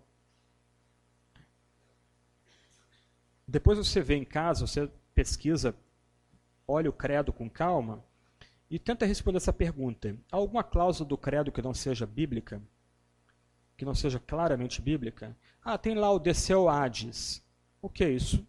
[3.52, 5.76] Depois você vê em casa, você pesquisa,
[6.68, 8.04] olha o credo com calma
[8.70, 10.16] e tenta responder essa pergunta.
[10.32, 12.62] Há alguma cláusula do credo que não seja bíblica?
[13.78, 15.36] que não seja claramente bíblica.
[15.64, 17.44] Ah, tem lá o desceu Hades.
[17.82, 18.46] O que é isso?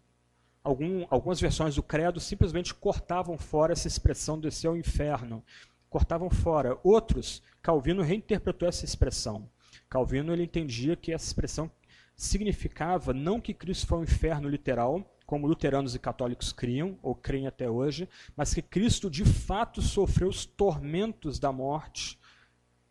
[0.63, 5.43] algum, algumas versões do credo simplesmente cortavam fora essa expressão descer ao inferno.
[5.89, 6.77] Cortavam fora.
[6.83, 9.49] Outros, Calvino reinterpretou essa expressão.
[9.89, 11.69] Calvino ele entendia que essa expressão
[12.15, 17.47] significava não que Cristo foi ao inferno literal, como luteranos e católicos criam, ou creem
[17.47, 22.19] até hoje, mas que Cristo de fato sofreu os tormentos da morte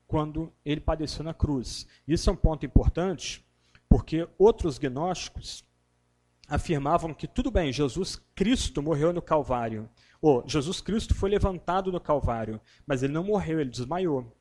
[0.07, 1.87] quando ele padeceu na cruz.
[2.07, 3.45] Isso é um ponto importante,
[3.89, 5.65] porque outros gnósticos
[6.49, 9.89] afirmavam que tudo bem, Jesus Cristo morreu no Calvário,
[10.21, 14.37] ou Jesus Cristo foi levantado no Calvário, mas ele não morreu, ele desmaiou.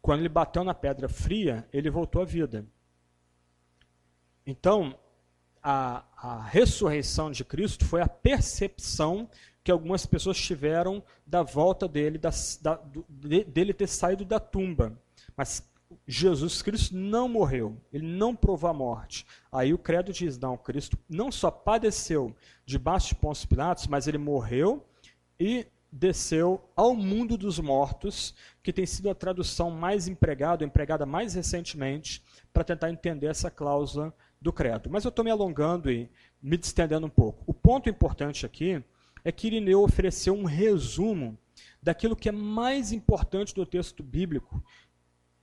[0.00, 2.66] Quando ele bateu na pedra fria, ele voltou à vida.
[4.48, 4.98] Então,
[5.62, 9.28] a, a ressurreição de Cristo foi a percepção
[9.62, 12.30] que algumas pessoas tiveram da volta dele, da,
[12.62, 12.80] da,
[13.46, 14.98] dele ter saído da tumba.
[15.36, 15.70] Mas
[16.06, 19.26] Jesus Cristo não morreu, ele não provou a morte.
[19.52, 22.34] Aí o credo diz: não, Cristo não só padeceu
[22.64, 24.82] debaixo de Pôncio Pilatos, mas ele morreu
[25.38, 31.34] e desceu ao mundo dos mortos, que tem sido a tradução mais empregada, empregada mais
[31.34, 34.88] recentemente, para tentar entender essa cláusula do credo.
[34.90, 36.10] Mas eu estou me alongando e
[36.42, 37.42] me distendendo um pouco.
[37.46, 38.82] O ponto importante aqui
[39.24, 41.36] é que Irineu ofereceu um resumo
[41.82, 44.62] daquilo que é mais importante do texto bíblico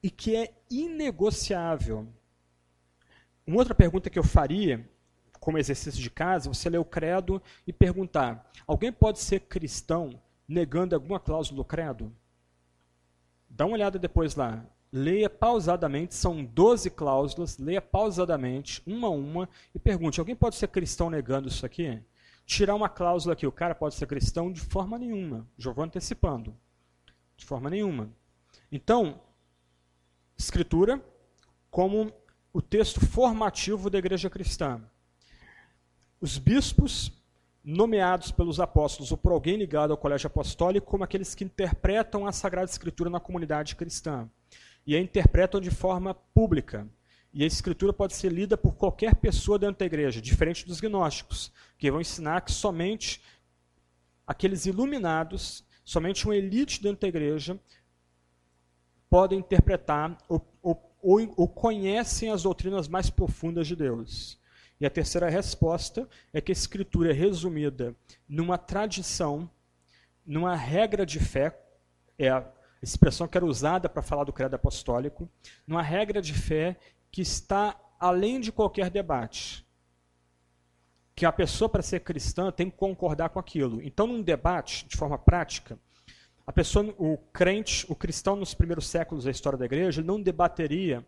[0.02, 2.08] e que é inegociável.
[3.46, 4.90] Uma outra pergunta que eu faria,
[5.40, 10.96] como exercício de casa, você ler o credo e perguntar: alguém pode ser cristão negando
[10.96, 12.16] alguma cláusula do credo?
[13.50, 14.66] Dá uma olhada depois lá.
[14.98, 20.70] Leia pausadamente, são 12 cláusulas, leia pausadamente, uma a uma, e pergunte: alguém pode ser
[20.70, 22.02] cristão negando isso aqui?
[22.46, 25.46] Tirar uma cláusula aqui, o cara pode ser cristão de forma nenhuma.
[25.58, 26.56] Já vou antecipando.
[27.36, 28.10] De forma nenhuma.
[28.72, 29.20] Então,
[30.38, 31.04] Escritura
[31.70, 32.10] como
[32.54, 34.82] o texto formativo da igreja cristã.
[36.22, 37.12] Os bispos
[37.62, 42.32] nomeados pelos apóstolos ou por alguém ligado ao colégio apostólico como aqueles que interpretam a
[42.32, 44.30] Sagrada Escritura na comunidade cristã
[44.86, 46.88] e a interpretam de forma pública.
[47.34, 51.52] E a escritura pode ser lida por qualquer pessoa dentro da igreja, diferente dos gnósticos,
[51.78, 53.22] que vão ensinar que somente
[54.26, 57.60] aqueles iluminados, somente uma elite dentro da igreja,
[59.10, 60.96] podem interpretar ou, ou,
[61.38, 64.40] ou, conhecem as doutrinas mais profundas de Deus.
[64.80, 67.96] E a terceira resposta é que a escritura é resumida
[68.28, 69.50] numa tradição,
[70.26, 71.58] numa regra de fé,
[72.18, 72.46] é a
[72.86, 75.30] expressão que era usada para falar do credo apostólico,
[75.68, 76.78] numa regra de fé
[77.12, 79.66] que está além de qualquer debate.
[81.16, 83.82] Que a pessoa, para ser cristã, tem que concordar com aquilo.
[83.82, 85.80] Então, num debate, de forma prática,
[86.46, 91.06] a pessoa, o crente, o cristão nos primeiros séculos da história da igreja, não debateria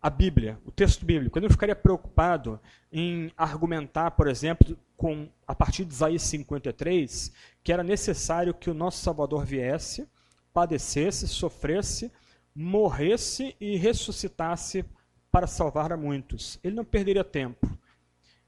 [0.00, 1.38] a Bíblia, o texto bíblico.
[1.38, 2.58] Ele não ficaria preocupado
[2.90, 8.74] em argumentar, por exemplo, com a partir de Isaías 53, que era necessário que o
[8.74, 10.08] nosso Salvador viesse
[10.52, 12.10] padecesse, sofresse,
[12.54, 14.84] morresse e ressuscitasse
[15.30, 16.58] para salvar a muitos.
[16.62, 17.68] Ele não perderia tempo.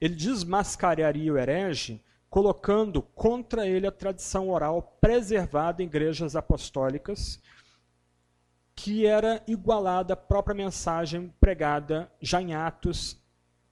[0.01, 7.41] Ele desmascararia o herege, colocando contra ele a tradição oral preservada em igrejas apostólicas,
[8.75, 13.17] que era igualada à própria mensagem pregada já em Atos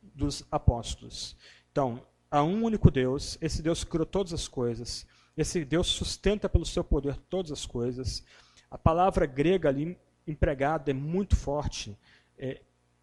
[0.03, 1.37] dos Apóstolos.
[1.73, 5.07] Então, há um único Deus, esse Deus criou todas as coisas,
[5.37, 8.25] esse Deus sustenta pelo seu poder todas as coisas.
[8.71, 11.99] A palavra grega ali empregada é muito forte.
[12.39, 12.61] É,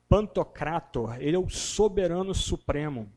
[0.08, 3.12] Pantocrator, ele é o soberano supremo.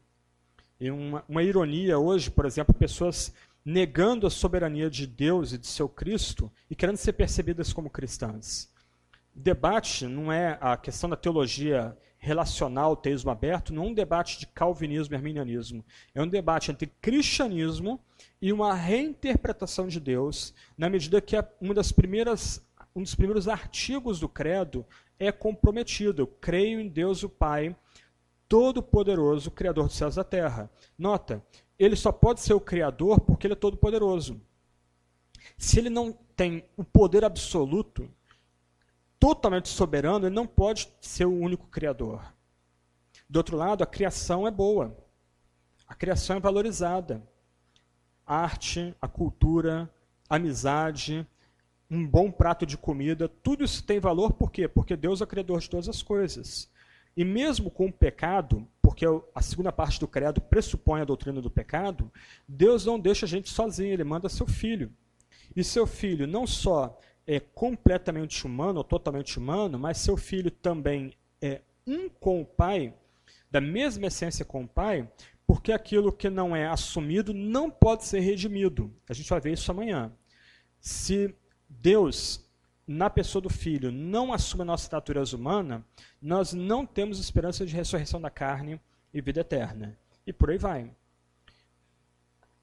[0.81, 3.33] E uma, uma ironia hoje, por exemplo, pessoas
[3.65, 8.73] negando a soberania de Deus e de seu Cristo e querendo ser percebidas como cristãs.
[9.37, 14.39] O debate não é a questão da teologia relacional, teísmo aberto, não é um debate
[14.39, 15.85] de calvinismo e arminianismo.
[16.15, 18.01] É um debate entre cristianismo
[18.41, 22.65] e uma reinterpretação de Deus, na medida que uma das primeiras,
[22.95, 24.85] um dos primeiros artigos do credo
[25.19, 26.23] é comprometido.
[26.23, 27.77] Eu creio em Deus o Pai,
[28.49, 30.71] Todo-Poderoso, Criador dos céus e da terra.
[30.99, 31.45] Nota,
[31.79, 34.41] ele só pode ser o Criador porque ele é todo-poderoso.
[35.57, 38.11] Se ele não tem o poder absoluto,
[39.19, 42.23] totalmente soberano, ele não pode ser o único criador.
[43.29, 44.97] Do outro lado, a criação é boa.
[45.87, 47.23] A criação é valorizada.
[48.31, 49.91] Arte, a cultura,
[50.29, 51.27] a amizade,
[51.91, 54.69] um bom prato de comida, tudo isso tem valor por quê?
[54.69, 56.71] Porque Deus é o criador de todas as coisas.
[57.17, 59.05] E mesmo com o pecado, porque
[59.35, 62.11] a segunda parte do credo pressupõe a doutrina do pecado,
[62.47, 64.93] Deus não deixa a gente sozinho, ele manda seu filho.
[65.57, 71.13] E seu filho não só é completamente humano ou totalmente humano, mas seu filho também
[71.43, 72.95] é um com o Pai,
[73.51, 75.11] da mesma essência com o Pai,
[75.51, 78.95] porque aquilo que não é assumido não pode ser redimido.
[79.09, 80.13] A gente vai ver isso amanhã.
[80.79, 81.35] Se
[81.69, 82.49] Deus,
[82.87, 85.85] na pessoa do Filho, não assume a nossa natureza humana,
[86.23, 88.81] nós não temos esperança de ressurreição da carne
[89.13, 89.99] e vida eterna.
[90.25, 90.95] E por aí vai.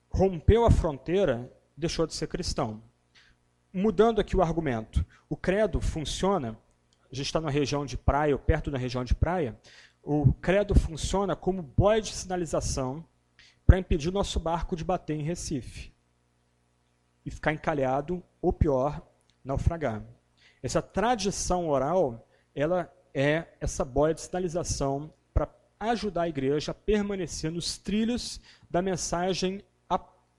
[0.10, 2.82] Rompeu a fronteira, deixou de ser cristão.
[3.74, 6.58] Mudando aqui o argumento, o credo funciona,
[7.12, 9.60] a gente está na região de praia, ou perto da região de praia,
[10.08, 13.04] o credo funciona como boia de sinalização
[13.66, 15.92] para impedir o nosso barco de bater em Recife
[17.26, 19.06] e ficar encalhado, ou pior,
[19.44, 20.02] naufragar.
[20.64, 27.52] Essa tradição oral, ela é essa boia de sinalização para ajudar a igreja a permanecer
[27.52, 28.40] nos trilhos
[28.70, 29.62] da mensagem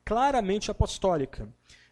[0.03, 1.47] claramente apostólica.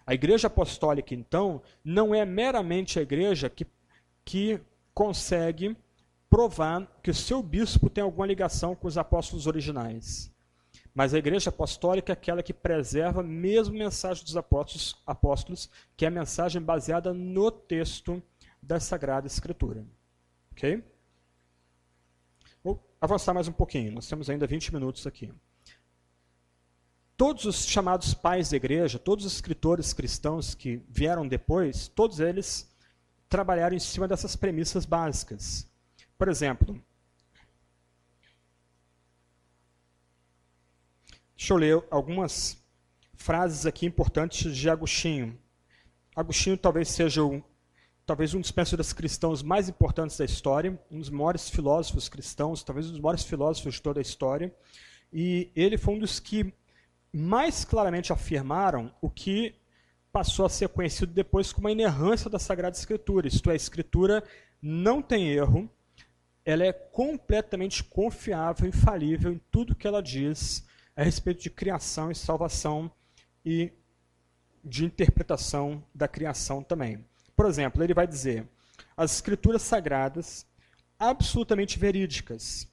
[0.07, 3.67] A igreja apostólica, então, não é meramente a igreja que,
[4.25, 4.59] que
[4.95, 5.77] consegue
[6.37, 10.31] provar que o seu bispo tem alguma ligação com os apóstolos originais.
[10.95, 16.05] Mas a igreja apostólica é aquela que preserva mesmo a mensagem dos apóstolos, apóstolos, que
[16.05, 18.23] é a mensagem baseada no texto
[18.63, 19.87] da Sagrada Escritura.
[20.53, 20.85] Ok?
[22.63, 25.33] Vou avançar mais um pouquinho, nós temos ainda 20 minutos aqui.
[27.17, 32.71] Todos os chamados pais da igreja, todos os escritores cristãos que vieram depois, todos eles
[33.27, 35.75] trabalharam em cima dessas premissas básicas.
[36.19, 36.83] Por exemplo,
[41.37, 42.65] deixa eu ler algumas
[43.15, 45.39] frases aqui importantes de Agostinho.
[46.15, 47.43] Agostinho talvez seja um,
[48.07, 52.87] talvez um dos pensadores cristãos mais importantes da história, um dos maiores filósofos cristãos, talvez
[52.87, 54.55] um dos maiores filósofos de toda a história.
[55.13, 56.51] E ele foi um dos que
[57.13, 59.55] mais claramente afirmaram o que
[60.11, 63.29] passou a ser conhecido depois como a inerrância da Sagrada Escritura.
[63.29, 64.25] Isto é, a Escritura
[64.63, 65.71] não tem erro,
[66.47, 72.15] ela é completamente confiável, infalível em tudo que ela diz a respeito de criação e
[72.15, 72.89] salvação
[73.45, 73.73] e
[74.65, 77.05] de interpretação da criação também.
[77.35, 78.49] Por exemplo, ele vai dizer:
[78.97, 80.47] as escrituras sagradas
[80.97, 82.69] absolutamente verídicas.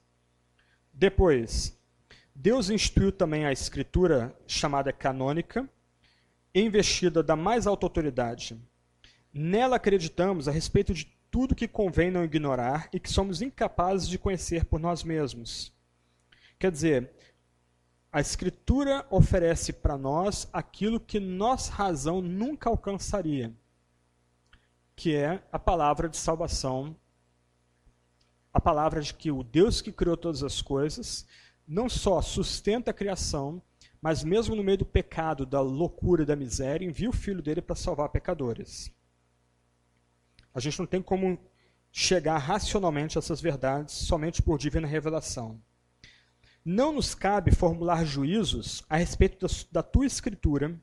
[0.94, 1.76] Depois,
[2.36, 5.68] Deus instituiu também a escritura chamada canônica,
[6.54, 8.56] investida da mais alta autoridade.
[9.34, 14.20] Nela acreditamos a respeito de tudo que convém não ignorar e que somos incapazes de
[14.20, 15.74] conhecer por nós mesmos.
[16.60, 17.12] Quer dizer,
[18.12, 23.52] a Escritura oferece para nós aquilo que nossa razão nunca alcançaria,
[24.96, 26.96] que é a palavra de salvação,
[28.54, 31.26] a palavra de que o Deus que criou todas as coisas
[31.68, 33.60] não só sustenta a criação,
[34.00, 37.60] mas mesmo no meio do pecado, da loucura e da miséria, envia o filho dele
[37.60, 38.94] para salvar pecadores.
[40.54, 41.40] A gente não tem como
[41.92, 45.62] chegar racionalmente a essas verdades somente por divina revelação.
[46.66, 50.80] Não nos cabe formular juízos a respeito da, da tua escritura,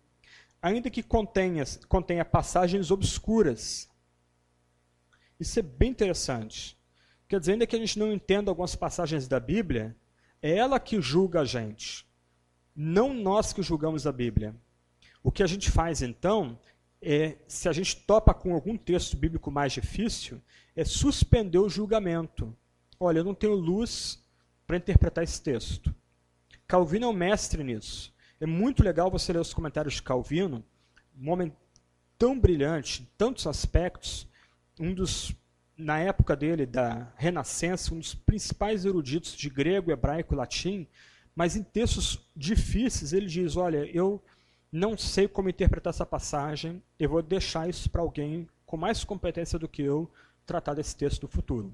[0.61, 3.89] ainda que contenha, contenha passagens obscuras.
[5.39, 6.79] Isso é bem interessante.
[7.27, 9.97] Quer dizer, ainda que a gente não entenda algumas passagens da Bíblia,
[10.43, 12.07] é ela que julga a gente,
[12.75, 14.55] não nós que julgamos a Bíblia.
[15.23, 16.59] O que a gente faz então
[17.03, 20.41] é, se a gente topa com algum texto bíblico mais difícil,
[20.77, 22.57] é suspender o julgamento.
[22.99, 24.23] Olha, eu não tenho luz
[24.67, 25.95] para interpretar esse texto.
[26.67, 28.15] Calvino é o mestre nisso.
[28.39, 30.65] É muito legal você ler os comentários de Calvino,
[31.19, 31.53] um homem
[32.19, 34.29] tão brilhante, em tantos aspectos,
[34.79, 35.35] um dos,
[35.77, 40.87] na época dele, da Renascença, um dos principais eruditos de grego, hebraico e latim,
[41.35, 44.23] mas em textos difíceis ele diz, olha, eu
[44.73, 49.59] não sei como interpretar essa passagem, eu vou deixar isso para alguém com mais competência
[49.59, 50.11] do que eu
[50.47, 51.73] tratar desse texto do futuro.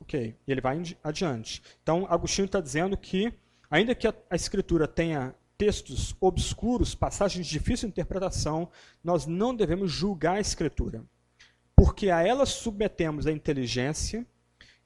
[0.00, 1.62] Ok, ele vai adiante.
[1.82, 3.32] Então, Agostinho está dizendo que,
[3.70, 8.70] ainda que a, a escritura tenha textos obscuros, passagens de difícil interpretação,
[9.04, 11.04] nós não devemos julgar a escritura,
[11.76, 14.26] porque a ela submetemos a inteligência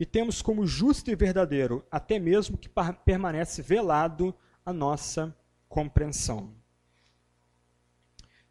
[0.01, 2.69] e temos como justo e verdadeiro até mesmo que
[3.05, 4.35] permanece velado
[4.67, 5.33] a nossa
[5.69, 6.53] compreensão.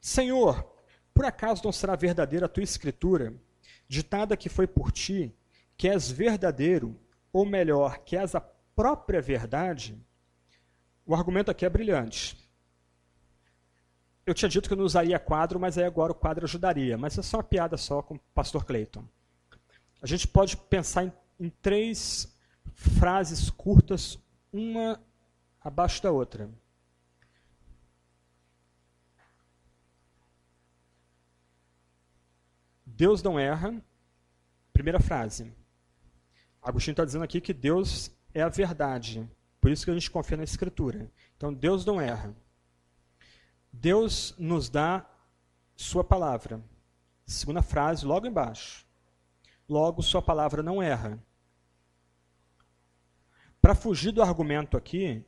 [0.03, 0.69] Senhor,
[1.13, 3.33] por acaso não será verdadeira a tua escritura,
[3.87, 5.33] ditada que foi por ti,
[5.77, 6.99] que és verdadeiro,
[7.31, 9.97] ou melhor, que és a própria verdade?
[11.05, 12.37] O argumento aqui é brilhante.
[14.25, 16.97] Eu tinha dito que eu não usaria quadro, mas aí agora o quadro ajudaria.
[16.97, 19.05] Mas é só uma piada só com o pastor Clayton.
[20.01, 22.27] A gente pode pensar em, em três
[22.73, 24.19] frases curtas,
[24.51, 25.01] uma
[25.61, 26.49] abaixo da outra.
[32.95, 33.81] Deus não erra.
[34.71, 35.51] Primeira frase.
[36.61, 39.27] Agostinho está dizendo aqui que Deus é a verdade.
[39.59, 41.11] Por isso que a gente confia na Escritura.
[41.35, 42.35] Então Deus não erra.
[43.71, 45.05] Deus nos dá
[45.75, 46.63] Sua palavra.
[47.25, 48.85] Segunda frase, logo embaixo.
[49.67, 51.21] Logo, Sua palavra não erra.
[53.61, 55.25] Para fugir do argumento aqui,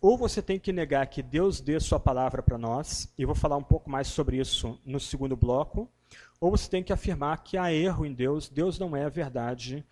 [0.00, 3.56] ou você tem que negar que Deus dê Sua palavra para nós, e vou falar
[3.56, 5.90] um pouco mais sobre isso no segundo bloco,
[6.40, 9.84] ou você tem que afirmar que há erro em Deus, Deus não é a verdade,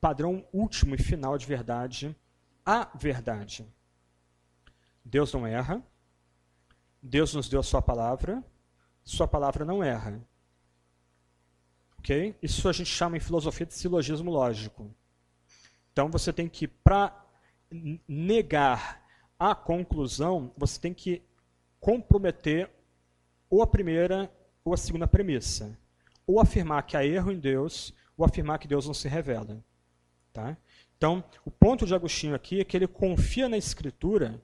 [0.00, 2.16] padrão último e final de verdade,
[2.64, 3.66] a verdade.
[5.04, 5.82] Deus não erra,
[7.02, 8.44] Deus nos deu a sua palavra,
[9.02, 10.20] sua palavra não erra.
[11.98, 12.36] Ok?
[12.42, 14.94] Isso a gente chama em filosofia de silogismo lógico.
[15.92, 17.26] Então você tem que, para
[18.08, 19.04] negar
[19.38, 21.22] a conclusão, você tem que
[21.78, 22.70] comprometer
[23.48, 24.30] ou a primeira
[24.64, 25.76] ou a segunda premissa.
[26.26, 29.62] Ou afirmar que há erro em Deus, ou afirmar que Deus não se revela.
[30.32, 30.56] Tá?
[30.96, 34.40] Então, o ponto de Agostinho aqui é que ele confia na Escritura,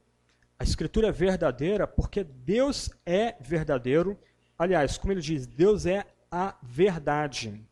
[0.59, 4.19] a Escritura é verdadeira porque Deus é verdadeiro.
[4.59, 7.63] Aliás, como ele diz, Deus é a verdade.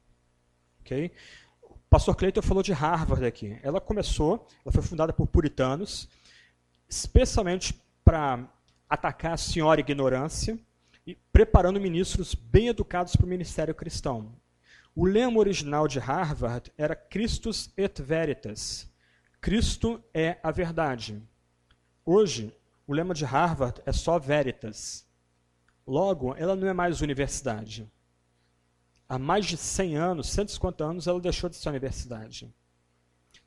[0.80, 1.10] Okay?
[1.62, 3.58] O pastor Cleiton falou de Harvard aqui.
[3.62, 6.08] Ela começou, ela foi fundada por puritanos,
[6.88, 7.74] especialmente
[8.04, 8.46] para
[8.88, 10.58] atacar a senhora ignorância
[11.32, 14.34] preparando ministros bem educados para o ministério cristão.
[14.94, 18.90] O lema original de Harvard era Christus et Veritas.
[19.40, 21.20] Cristo é a verdade.
[22.04, 22.54] Hoje,
[22.86, 25.06] o lema de Harvard é só Veritas.
[25.86, 27.90] Logo, ela não é mais universidade.
[29.06, 32.54] Há mais de 100 anos, 150 anos, ela deixou de ser universidade.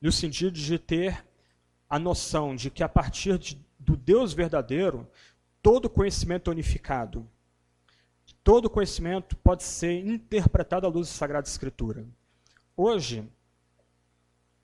[0.00, 1.24] No sentido de ter
[1.90, 5.10] a noção de que a partir de, do Deus verdadeiro,
[5.60, 7.28] todo conhecimento é unificado
[8.48, 12.06] todo conhecimento pode ser interpretado à luz da Sagrada Escritura.
[12.74, 13.22] Hoje,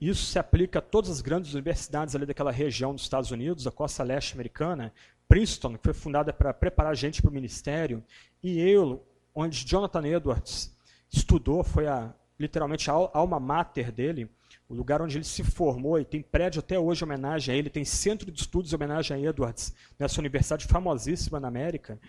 [0.01, 3.71] isso se aplica a todas as grandes universidades ali daquela região dos Estados Unidos, a
[3.71, 4.91] costa leste americana,
[5.29, 8.03] Princeton, que foi fundada para preparar gente para o ministério,
[8.43, 9.01] e Yale,
[9.35, 10.75] onde Jonathan Edwards
[11.13, 12.11] estudou, foi a,
[12.41, 14.31] literalmente a alma mater dele,
[14.67, 17.69] o lugar onde ele se formou, e tem prédio até hoje em homenagem a ele,
[17.69, 22.01] tem centro de estudos em homenagem a Edwards, nessa universidade famosíssima na América.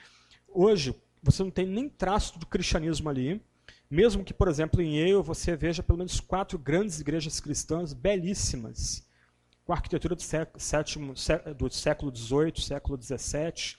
[0.47, 0.95] Hoje,
[1.25, 3.41] você não tem nem traço do cristianismo ali.
[3.89, 9.07] Mesmo que, por exemplo, em Yale você veja pelo menos quatro grandes igrejas cristãs belíssimas,
[9.63, 11.13] com arquitetura do século,
[11.57, 13.75] do século XVIII, século XVII,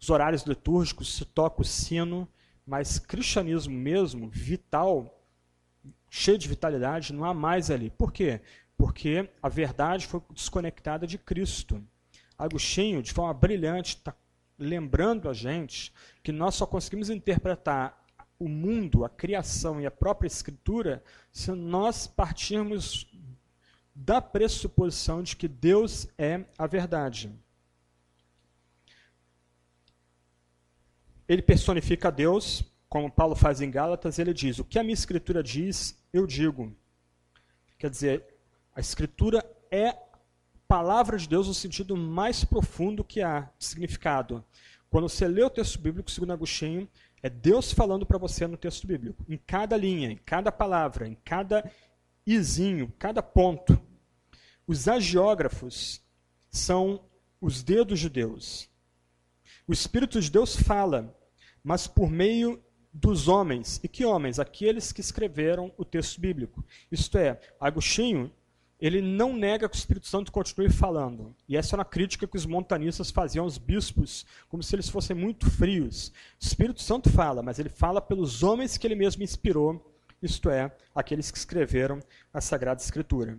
[0.00, 2.26] os horários litúrgicos, se toca o sino,
[2.66, 5.22] mas cristianismo mesmo, vital,
[6.08, 7.90] cheio de vitalidade, não há mais ali.
[7.90, 8.40] Por quê?
[8.76, 11.82] Porque a verdade foi desconectada de Cristo.
[12.38, 14.14] Agostinho, de forma brilhante, está
[14.58, 15.92] lembrando a gente
[16.22, 18.04] que nós só conseguimos interpretar
[18.38, 21.02] o mundo, a criação e a própria escritura
[21.32, 23.06] se nós partirmos
[23.94, 27.32] da pressuposição de que Deus é a verdade.
[31.28, 35.42] Ele personifica Deus, como Paulo faz em Gálatas, ele diz: O que a minha escritura
[35.42, 36.74] diz, eu digo.
[37.76, 38.24] Quer dizer,
[38.74, 39.94] a escritura é
[40.68, 44.44] palavra de Deus no sentido mais profundo que há de significado.
[44.90, 46.86] Quando você lê o texto bíblico, segundo Agostinho,
[47.22, 51.16] é Deus falando para você no texto bíblico, em cada linha, em cada palavra, em
[51.24, 51.68] cada
[52.26, 53.80] izinho, cada ponto.
[54.66, 56.02] Os agiógrafos
[56.50, 57.02] são
[57.40, 58.68] os dedos de Deus.
[59.66, 61.16] O Espírito de Deus fala,
[61.64, 62.62] mas por meio
[62.92, 63.80] dos homens.
[63.82, 64.38] E que homens?
[64.38, 66.64] Aqueles que escreveram o texto bíblico.
[66.92, 68.30] Isto é, Agostinho
[68.80, 71.34] ele não nega que o Espírito Santo continue falando.
[71.48, 75.16] E essa é uma crítica que os montanistas faziam aos bispos, como se eles fossem
[75.16, 76.08] muito frios.
[76.40, 79.84] O Espírito Santo fala, mas ele fala pelos homens que ele mesmo inspirou,
[80.22, 82.00] isto é, aqueles que escreveram
[82.32, 83.38] a Sagrada Escritura.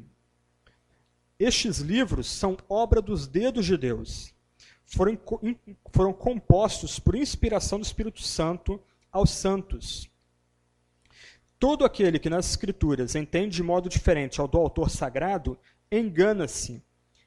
[1.39, 4.33] Estes livros são obra dos dedos de Deus.
[4.85, 5.17] Foram,
[5.93, 10.08] foram compostos por inspiração do Espírito Santo aos santos.
[11.59, 15.59] Todo aquele que nas Escrituras entende de modo diferente ao do autor sagrado,
[15.91, 16.81] engana-se,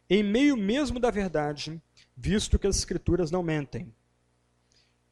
[0.08, 1.80] em meio mesmo da verdade,
[2.16, 3.94] visto que as Escrituras não mentem.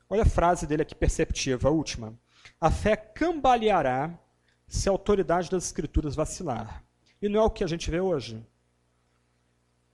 [0.08, 2.18] Olha a frase dele aqui perceptiva, a última.
[2.58, 4.18] A fé cambaleará
[4.66, 6.82] se a autoridade das Escrituras vacilar.
[7.20, 8.42] E não é o que a gente vê hoje.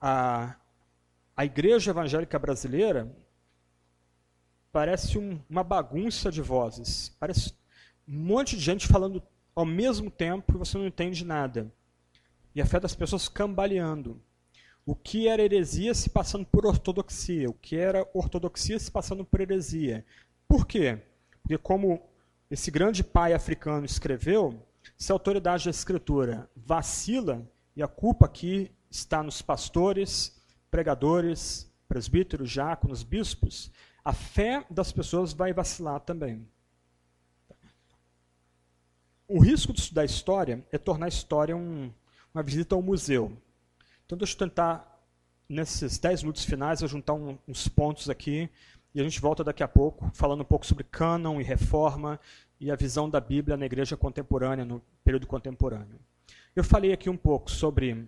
[0.01, 0.55] A,
[1.37, 3.13] a igreja evangélica brasileira
[4.71, 7.09] parece um, uma bagunça de vozes.
[7.19, 7.53] Parece
[8.07, 9.23] um monte de gente falando
[9.55, 11.73] ao mesmo tempo e você não entende nada.
[12.55, 14.21] E a fé das pessoas cambaleando.
[14.85, 19.41] O que era heresia se passando por ortodoxia, o que era ortodoxia se passando por
[19.41, 20.05] heresia.
[20.47, 21.03] Por quê?
[21.43, 22.01] Porque como
[22.49, 24.63] esse grande pai africano escreveu,
[24.97, 27.45] se a autoridade da escritura vacila,
[27.77, 30.41] e a culpa aqui está nos pastores,
[30.71, 33.71] pregadores, presbíteros, diáconos, bispos,
[34.03, 36.49] a fé das pessoas vai vacilar também.
[39.29, 41.91] O risco de estudar história é tornar a história um,
[42.33, 43.37] uma visita ao museu.
[44.05, 45.03] Então, deixa eu tentar,
[45.49, 48.49] nesses 10 minutos finais, eu juntar um, uns pontos aqui
[48.95, 52.21] e a gente volta daqui a pouco falando um pouco sobre cânon e reforma
[52.61, 55.99] e a visão da Bíblia na igreja contemporânea, no período contemporâneo.
[56.55, 58.07] Eu falei aqui um pouco sobre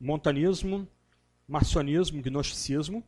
[0.00, 0.88] montanismo,
[1.46, 3.04] marcionismo, gnosticismo,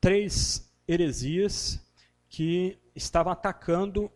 [0.00, 1.84] três heresias
[2.28, 4.08] que estavam atacando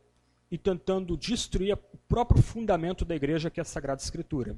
[0.51, 1.73] e tentando destruir
[2.09, 4.57] próprio fundamento da igreja, que é a Sagrada Escritura.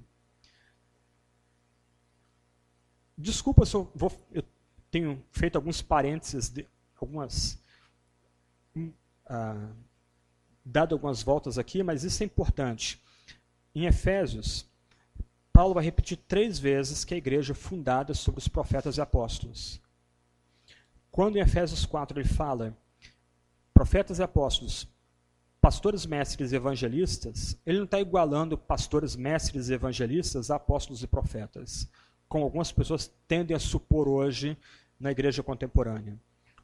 [3.16, 4.44] Desculpa se eu, vou, eu
[4.90, 6.66] tenho feito alguns parênteses, de,
[7.00, 7.60] algumas.
[8.76, 9.74] Uh,
[10.64, 13.00] dado algumas voltas aqui, mas isso é importante.
[13.74, 14.66] Em Efésios,
[15.52, 19.80] Paulo vai repetir três vezes que a igreja é fundada sobre os profetas e apóstolos.
[21.10, 22.76] Quando em Efésios 4 ele fala
[23.74, 24.86] profetas e apóstolos,
[25.68, 31.06] pastores, mestres e evangelistas, ele não está igualando pastores, mestres e evangelistas a apóstolos e
[31.06, 31.86] profetas,
[32.26, 34.56] como algumas pessoas tendem a supor hoje
[34.98, 36.18] na igreja contemporânea.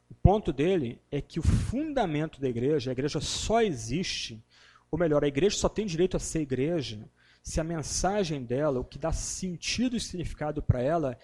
[0.09, 4.43] O ponto dele é que o fundamento da igreja, a igreja só existe,
[4.89, 7.07] ou melhor, a igreja só tem direito a ser igreja
[7.43, 11.15] se a mensagem dela, o que dá sentido e significado para ela,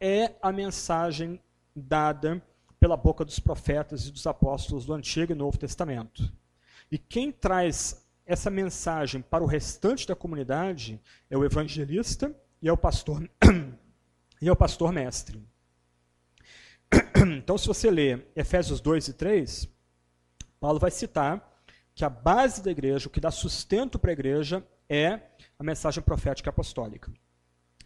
[0.00, 1.40] é a mensagem
[1.72, 2.42] dada
[2.80, 6.36] pela boca dos profetas e dos apóstolos do Antigo e Novo Testamento.
[6.90, 12.72] E quem traz essa mensagem para o restante da comunidade é o evangelista e é
[12.72, 13.22] o pastor
[14.40, 15.42] e é o pastor mestre.
[17.38, 19.68] Então, se você ler Efésios 2 e 3,
[20.60, 21.62] Paulo vai citar
[21.94, 25.20] que a base da igreja, o que dá sustento para a igreja, é
[25.58, 27.12] a mensagem profética apostólica.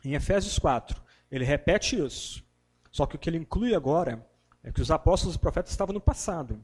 [0.04, 2.44] Em Efésios 4, ele repete isso.
[2.90, 4.24] Só que o que ele inclui agora
[4.62, 6.62] é que os apóstolos e profetas estavam no passado.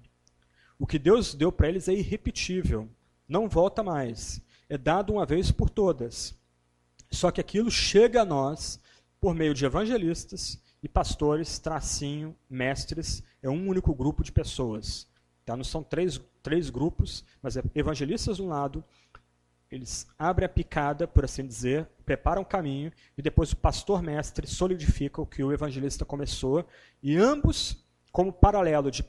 [0.79, 2.89] O que Deus deu para eles é irrepetível,
[3.29, 4.41] não volta mais.
[4.68, 6.35] É dado uma vez por todas.
[7.11, 8.81] Só que aquilo chega a nós
[9.20, 15.09] por meio de evangelistas e pastores, tracinho, mestres, é um único grupo de pessoas.
[15.45, 15.57] Tá?
[15.57, 18.85] Não são três, três grupos, mas é evangelistas de um lado,
[19.70, 24.47] eles abrem a picada, por assim dizer, preparam o caminho, e depois o pastor mestre
[24.47, 26.64] solidifica o que o evangelista começou,
[27.03, 29.05] e ambos, como paralelo de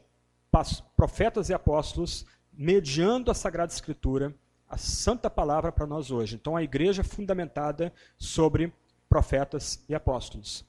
[0.96, 4.36] profetas e apóstolos, mediando a Sagrada Escritura,
[4.68, 6.36] a santa palavra para nós hoje.
[6.36, 8.74] Então a igreja é fundamentada sobre
[9.08, 10.66] profetas e apóstolos.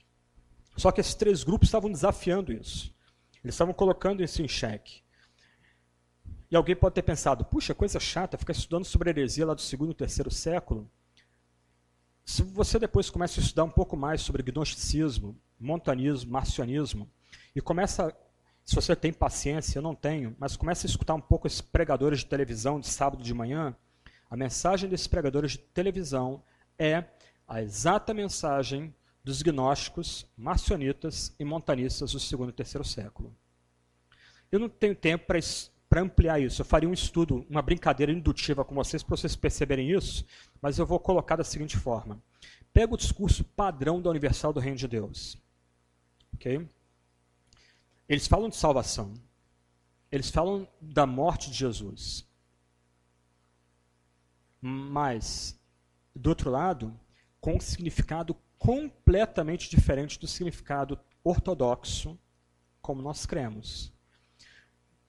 [0.77, 2.95] Só que esses três grupos estavam desafiando isso.
[3.45, 5.03] Eles estavam colocando isso em xeque.
[6.51, 9.93] E alguém pode ter pensado, puxa, coisa chata, ficar estudando sobre heresia lá do segundo
[9.93, 10.91] e terceiro século.
[12.25, 17.09] Se você depois começa a estudar um pouco mais sobre gnosticismo, montanismo, marcionismo,
[17.55, 18.17] e começa,
[18.65, 22.21] se você tem paciência, eu não tenho, mas começa a escutar um pouco esses pregadores
[22.21, 23.75] de televisão de sábado de manhã,
[24.31, 26.43] a mensagem desses pregadores de televisão
[26.79, 27.05] é
[27.49, 28.95] a exata mensagem
[29.25, 33.35] dos gnósticos, marcionitas e montanistas do segundo e terceiro século.
[34.51, 38.75] Eu não tenho tempo para ampliar isso, eu faria um estudo, uma brincadeira indutiva com
[38.75, 40.25] vocês para vocês perceberem isso,
[40.63, 42.23] mas eu vou colocar da seguinte forma.
[42.73, 45.37] Pega o discurso padrão da Universal do Reino de Deus.
[46.35, 46.69] ok?
[48.11, 49.15] Eles falam de salvação.
[50.11, 52.27] Eles falam da morte de Jesus.
[54.61, 55.57] Mas,
[56.13, 56.93] do outro lado,
[57.41, 62.19] com um significado completamente diferente do significado ortodoxo,
[62.83, 63.93] como nós cremos.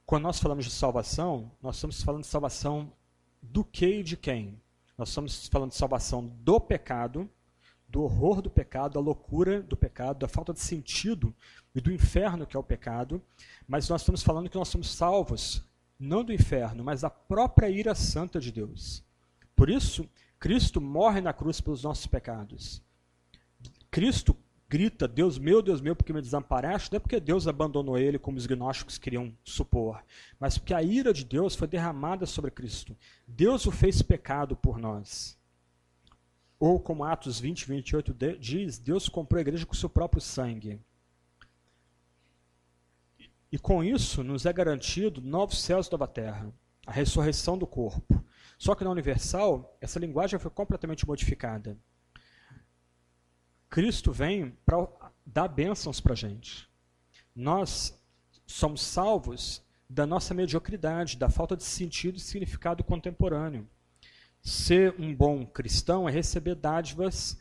[0.06, 2.94] Quando nós falamos de salvação, nós estamos falando de salvação
[3.42, 4.62] do que e de quem?
[4.96, 7.28] Nós estamos falando de salvação do pecado,
[7.92, 11.36] do horror do pecado, da loucura do pecado, da falta de sentido
[11.76, 13.22] e do inferno que é o pecado,
[13.68, 15.64] mas nós estamos falando que nós somos salvos
[16.00, 19.04] não do inferno, mas da própria ira santa de Deus.
[19.56, 22.82] Por isso, Cristo morre na cruz pelos nossos pecados.
[23.92, 24.36] Cristo
[24.68, 28.38] grita, Deus meu, Deus meu, porque me desamparaste, não é porque Deus abandonou ele, como
[28.38, 30.02] os gnósticos queriam supor,
[30.40, 32.96] mas porque a ira de Deus foi derramada sobre Cristo.
[33.28, 35.38] Deus o fez pecado por nós.
[36.62, 40.80] Ou como Atos 20, 28 diz, Deus comprou a igreja com seu próprio sangue.
[43.52, 46.54] E com isso nos é garantido novos céus e nova terra,
[46.86, 48.24] a ressurreição do corpo.
[48.60, 51.76] Só que na Universal, essa linguagem foi completamente modificada.
[53.68, 54.88] Cristo vem para
[55.26, 56.70] dar bênçãos para a gente.
[57.36, 58.00] Nós
[58.46, 63.68] somos salvos da nossa mediocridade, da falta de sentido e significado contemporâneo.
[64.42, 67.38] Ser um bom cristão é receber dádivas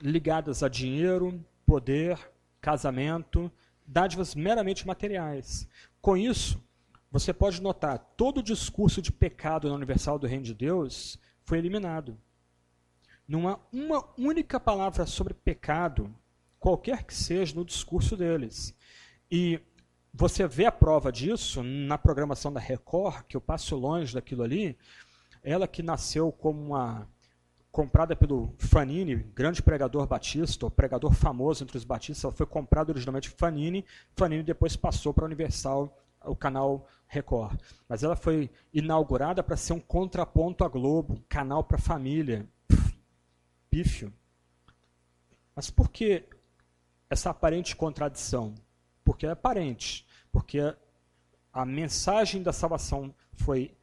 [0.00, 2.18] ligadas a dinheiro, poder,
[2.60, 3.50] casamento,
[3.86, 5.68] dádivas meramente materiais.
[6.00, 6.62] Com isso,
[7.10, 11.58] você pode notar, todo o discurso de pecado na Universal do Reino de Deus foi
[11.58, 12.18] eliminado.
[13.28, 16.14] Não há uma única palavra sobre pecado,
[16.58, 18.74] qualquer que seja, no discurso deles.
[19.30, 19.60] E
[20.12, 24.76] você vê a prova disso na programação da Record, que eu passo longe daquilo ali.
[25.46, 27.08] Ela que nasceu como uma
[27.70, 33.30] comprada pelo Fanini, grande pregador batista, pregador famoso entre os batistas, ela foi comprada originalmente
[33.30, 33.84] Fanini,
[34.16, 37.60] Fanini depois passou para a Universal, o canal Record.
[37.88, 42.44] Mas ela foi inaugurada para ser um contraponto à Globo, canal para família.
[43.70, 44.12] Pífio.
[45.54, 46.24] Mas por que
[47.08, 48.52] essa aparente contradição?
[49.04, 50.58] Porque é aparente, porque
[51.52, 53.76] a mensagem da salvação foi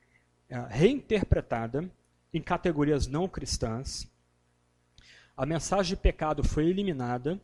[0.70, 1.89] reinterpretada
[2.34, 4.08] em categorias não cristãs,
[5.36, 7.41] a mensagem de pecado foi eliminada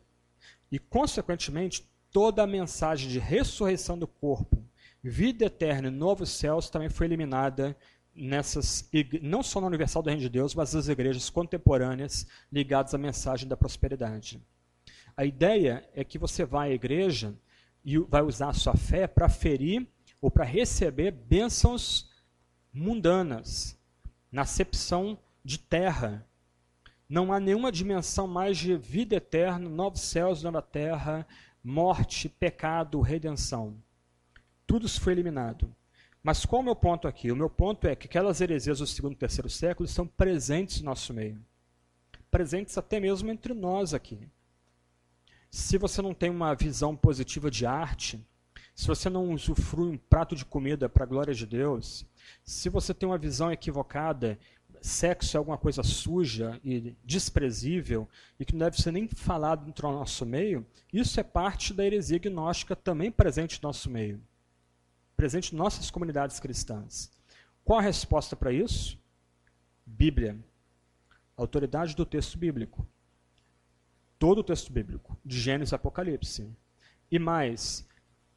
[0.70, 4.62] e, consequentemente, toda a mensagem de ressurreição do corpo,
[5.02, 7.76] vida eterna e novos céus também foi eliminada
[8.14, 8.88] nessas
[9.22, 13.48] não só na Universal do Reino de Deus, mas nas igrejas contemporâneas ligadas à mensagem
[13.48, 14.40] da prosperidade.
[15.16, 17.34] A ideia é que você vai à igreja
[17.84, 19.86] e vai usar a sua fé para ferir
[20.20, 22.09] ou para receber bênçãos
[22.72, 23.78] mundanas,
[24.30, 26.26] na acepção de terra.
[27.08, 31.26] Não há nenhuma dimensão mais de vida eterna, novos céus, nova terra,
[31.62, 33.74] morte, pecado, redenção.
[34.66, 35.74] Tudo isso foi eliminado.
[36.22, 37.32] Mas qual é o meu ponto aqui?
[37.32, 40.86] O meu ponto é que aquelas heresias do segundo e terceiro século estão presentes no
[40.86, 41.42] nosso meio.
[42.30, 44.28] Presentes até mesmo entre nós aqui.
[45.50, 48.24] Se você não tem uma visão positiva de arte,
[48.74, 52.06] se você não usufrui um prato de comida para a glória de Deus,
[52.44, 54.38] se você tem uma visão equivocada,
[54.80, 58.08] sexo é alguma coisa suja e desprezível
[58.38, 61.84] e que não deve ser nem falado dentro do nosso meio, isso é parte da
[61.84, 64.20] heresia gnóstica também presente no nosso meio,
[65.16, 67.10] presente em nossas comunidades cristãs.
[67.64, 68.98] Qual a resposta para isso?
[69.84, 70.38] Bíblia.
[71.36, 72.86] Autoridade do texto bíblico.
[74.18, 76.50] Todo o texto bíblico, de Gênesis e Apocalipse.
[77.10, 77.86] E mais,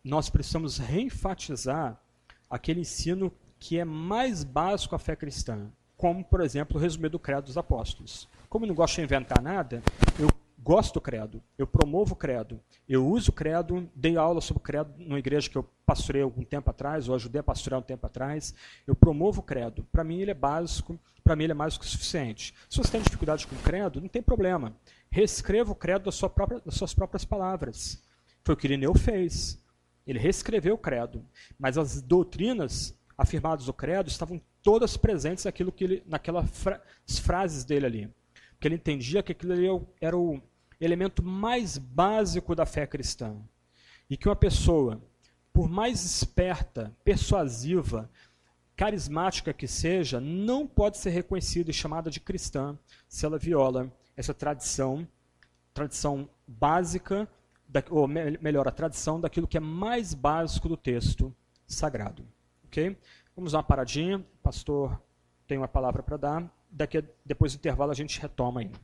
[0.04, 2.02] nós precisamos reenfatizar
[2.50, 3.32] aquele ensino
[3.64, 7.58] que é mais básico à fé cristã, como, por exemplo, o resumir do credo dos
[7.58, 8.28] apóstolos.
[8.50, 9.82] Como eu não gosto de inventar nada,
[10.20, 10.28] eu
[10.62, 12.60] gosto do credo, eu promovo o credo,
[12.90, 16.44] eu uso o credo, dei aula sobre o credo numa igreja que eu pastorei algum
[16.44, 18.54] tempo atrás, ou ajudei a pastorear um tempo atrás,
[18.86, 19.88] eu promovo o credo.
[19.94, 22.54] Para mim ele é básico, para mim ele é mais do que suficiente.
[22.70, 24.76] Se você tem dificuldade com o credo, não tem problema.
[25.10, 28.04] Reescreva o credo das, sua própria, das suas próprias palavras.
[28.44, 29.58] Foi o que Irineu fez.
[30.06, 31.24] Ele reescreveu o credo,
[31.58, 36.82] mas as doutrinas afirmadas no credo estavam todas presentes naquilo que ele, naquelas fra
[37.22, 38.10] frases dele ali.
[38.52, 39.68] Porque ele entendia que aquilo ali
[40.00, 40.42] era o
[40.80, 43.36] elemento mais básico da fé cristã.
[44.10, 45.02] E que uma pessoa,
[45.52, 48.10] por mais esperta, persuasiva,
[48.76, 54.34] carismática que seja, não pode ser reconhecida e chamada de cristã se ela viola essa
[54.34, 55.08] tradição,
[55.74, 57.28] tradição básica
[57.90, 61.34] ou melhor, a tradição daquilo que é mais básico do texto
[61.66, 62.26] sagrado.
[62.74, 62.98] Ok?
[63.36, 64.18] Vamos dar uma paradinha.
[64.18, 65.00] O pastor
[65.46, 66.52] tem uma palavra para dar.
[66.72, 68.80] Daqui, depois do intervalo, a gente retoma ainda.